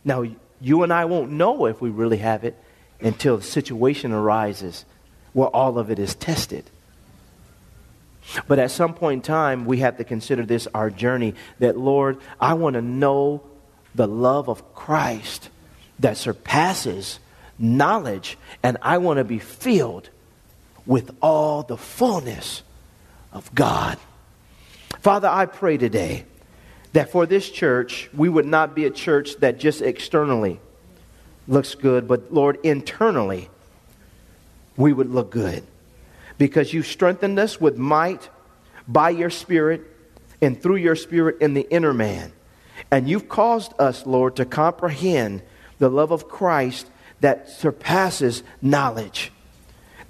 Now, 0.04 0.24
you 0.60 0.82
and 0.82 0.92
I 0.92 1.04
won't 1.04 1.32
know 1.32 1.66
if 1.66 1.80
we 1.80 1.90
really 1.90 2.18
have 2.18 2.44
it 2.44 2.56
until 3.00 3.36
the 3.36 3.42
situation 3.42 4.12
arises 4.12 4.84
where 5.32 5.48
all 5.48 5.78
of 5.78 5.90
it 5.90 5.98
is 5.98 6.14
tested. 6.14 6.64
But 8.46 8.58
at 8.58 8.70
some 8.70 8.94
point 8.94 9.18
in 9.18 9.22
time, 9.22 9.64
we 9.64 9.78
have 9.78 9.96
to 9.98 10.04
consider 10.04 10.44
this 10.44 10.68
our 10.74 10.90
journey 10.90 11.34
that, 11.60 11.78
Lord, 11.78 12.18
I 12.40 12.54
want 12.54 12.74
to 12.74 12.82
know 12.82 13.42
the 13.94 14.06
love 14.06 14.48
of 14.48 14.74
Christ 14.74 15.48
that 15.98 16.16
surpasses 16.16 17.20
knowledge, 17.58 18.38
and 18.62 18.76
I 18.82 18.98
want 18.98 19.18
to 19.18 19.24
be 19.24 19.38
filled 19.38 20.10
with 20.86 21.14
all 21.20 21.62
the 21.62 21.76
fullness 21.76 22.62
of 23.32 23.54
God. 23.54 23.98
Father, 25.00 25.28
I 25.28 25.46
pray 25.46 25.76
today 25.76 26.24
that 26.92 27.10
for 27.10 27.26
this 27.26 27.48
church, 27.50 28.08
we 28.14 28.28
would 28.28 28.46
not 28.46 28.74
be 28.74 28.84
a 28.84 28.90
church 28.90 29.36
that 29.36 29.58
just 29.58 29.82
externally 29.82 30.60
looks 31.46 31.74
good, 31.74 32.08
but 32.08 32.32
Lord, 32.32 32.58
internally, 32.62 33.48
we 34.76 34.92
would 34.92 35.10
look 35.10 35.30
good. 35.30 35.64
Because 36.38 36.72
you 36.72 36.82
strengthened 36.82 37.38
us 37.38 37.60
with 37.60 37.76
might 37.76 38.28
by 38.86 39.10
your 39.10 39.30
Spirit 39.30 39.82
and 40.40 40.60
through 40.60 40.76
your 40.76 40.94
Spirit 40.96 41.38
in 41.40 41.54
the 41.54 41.68
inner 41.70 41.92
man. 41.92 42.32
And 42.90 43.08
you've 43.08 43.28
caused 43.28 43.72
us, 43.78 44.06
Lord, 44.06 44.36
to 44.36 44.44
comprehend 44.44 45.42
the 45.78 45.88
love 45.88 46.12
of 46.12 46.28
Christ 46.28 46.88
that 47.20 47.50
surpasses 47.50 48.42
knowledge. 48.62 49.32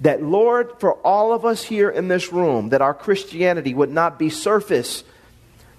That, 0.01 0.23
Lord, 0.23 0.79
for 0.79 0.93
all 0.93 1.33
of 1.33 1.45
us 1.45 1.63
here 1.63 1.89
in 1.89 2.07
this 2.07 2.31
room, 2.31 2.69
that 2.69 2.81
our 2.81 2.93
Christianity 2.93 3.73
would 3.73 3.91
not 3.91 4.17
be 4.17 4.29
surface, 4.29 5.03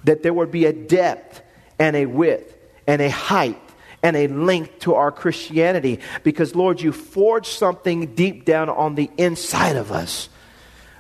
that 0.04 0.22
there 0.22 0.34
would 0.34 0.50
be 0.50 0.66
a 0.66 0.72
depth 0.72 1.42
and 1.78 1.96
a 1.96 2.06
width 2.06 2.54
and 2.86 3.00
a 3.00 3.10
height 3.10 3.60
and 4.02 4.16
a 4.16 4.28
length 4.28 4.80
to 4.80 4.94
our 4.94 5.10
Christianity. 5.12 6.00
Because, 6.22 6.54
Lord, 6.54 6.80
you 6.80 6.92
forged 6.92 7.52
something 7.52 8.14
deep 8.14 8.44
down 8.44 8.68
on 8.68 8.94
the 8.94 9.10
inside 9.16 9.76
of 9.76 9.90
us. 9.92 10.28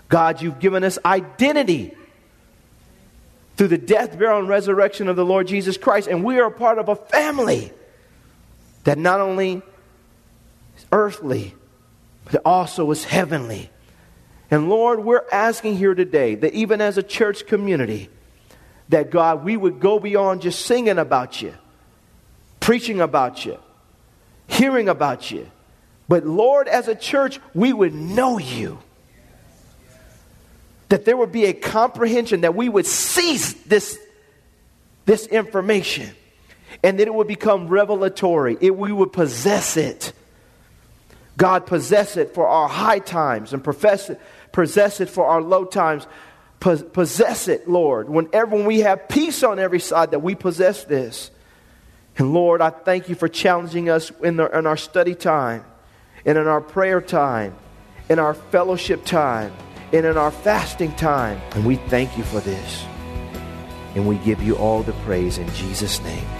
God, 0.08 0.42
you've 0.42 0.58
given 0.58 0.82
us 0.82 0.98
identity 1.04 1.94
through 3.56 3.68
the 3.68 3.78
death, 3.78 4.18
burial, 4.18 4.38
and 4.38 4.48
resurrection 4.48 5.08
of 5.08 5.16
the 5.16 5.24
Lord 5.24 5.46
Jesus 5.46 5.76
Christ. 5.76 6.08
And 6.08 6.24
we 6.24 6.38
are 6.38 6.46
a 6.46 6.50
part 6.50 6.78
of 6.78 6.88
a 6.88 6.96
family 6.96 7.70
that 8.84 8.96
not 8.96 9.20
only 9.20 9.62
earthly, 10.92 11.54
but 12.24 12.34
it 12.36 12.42
also 12.44 12.90
is 12.90 13.04
heavenly. 13.04 13.70
And 14.50 14.68
Lord, 14.68 15.04
we're 15.04 15.24
asking 15.30 15.76
here 15.76 15.94
today 15.94 16.34
that 16.34 16.54
even 16.54 16.80
as 16.80 16.98
a 16.98 17.02
church 17.02 17.46
community, 17.46 18.08
that 18.88 19.10
God, 19.10 19.44
we 19.44 19.56
would 19.56 19.78
go 19.78 20.00
beyond 20.00 20.42
just 20.42 20.66
singing 20.66 20.98
about 20.98 21.40
you, 21.40 21.54
preaching 22.58 23.00
about 23.00 23.46
you, 23.46 23.58
hearing 24.48 24.88
about 24.88 25.30
you. 25.30 25.48
But 26.08 26.26
Lord, 26.26 26.66
as 26.66 26.88
a 26.88 26.96
church, 26.96 27.38
we 27.54 27.72
would 27.72 27.94
know 27.94 28.38
you. 28.38 28.80
That 30.88 31.04
there 31.04 31.16
would 31.16 31.30
be 31.30 31.44
a 31.44 31.52
comprehension, 31.52 32.40
that 32.40 32.56
we 32.56 32.68
would 32.68 32.86
seize 32.86 33.54
this, 33.62 33.96
this 35.06 35.26
information, 35.28 36.10
and 36.82 36.98
that 36.98 37.06
it 37.06 37.14
would 37.14 37.28
become 37.28 37.68
revelatory. 37.68 38.56
It, 38.60 38.76
we 38.76 38.90
would 38.90 39.12
possess 39.12 39.76
it. 39.76 40.12
God, 41.40 41.64
possess 41.64 42.18
it 42.18 42.34
for 42.34 42.46
our 42.46 42.68
high 42.68 42.98
times 42.98 43.54
and 43.54 43.64
profess 43.64 44.10
it, 44.10 44.20
possess 44.52 45.00
it 45.00 45.08
for 45.08 45.24
our 45.24 45.40
low 45.40 45.64
times. 45.64 46.06
Possess 46.60 47.48
it, 47.48 47.66
Lord. 47.66 48.10
Whenever 48.10 48.54
when 48.54 48.66
we 48.66 48.80
have 48.80 49.08
peace 49.08 49.42
on 49.42 49.58
every 49.58 49.80
side, 49.80 50.10
that 50.10 50.18
we 50.18 50.34
possess 50.34 50.84
this. 50.84 51.30
And 52.18 52.34
Lord, 52.34 52.60
I 52.60 52.68
thank 52.68 53.08
you 53.08 53.14
for 53.14 53.28
challenging 53.28 53.88
us 53.88 54.12
in, 54.22 54.36
the, 54.36 54.46
in 54.58 54.66
our 54.66 54.76
study 54.76 55.14
time, 55.14 55.64
and 56.26 56.36
in 56.36 56.46
our 56.46 56.60
prayer 56.60 57.00
time, 57.00 57.56
in 58.10 58.18
our 58.18 58.34
fellowship 58.34 59.06
time, 59.06 59.54
and 59.94 60.04
in 60.04 60.18
our 60.18 60.30
fasting 60.30 60.94
time. 60.96 61.40
And 61.52 61.64
we 61.64 61.76
thank 61.76 62.18
you 62.18 62.24
for 62.24 62.40
this. 62.40 62.84
And 63.94 64.06
we 64.06 64.18
give 64.18 64.42
you 64.42 64.56
all 64.56 64.82
the 64.82 64.92
praise 65.04 65.38
in 65.38 65.48
Jesus' 65.54 66.02
name. 66.02 66.39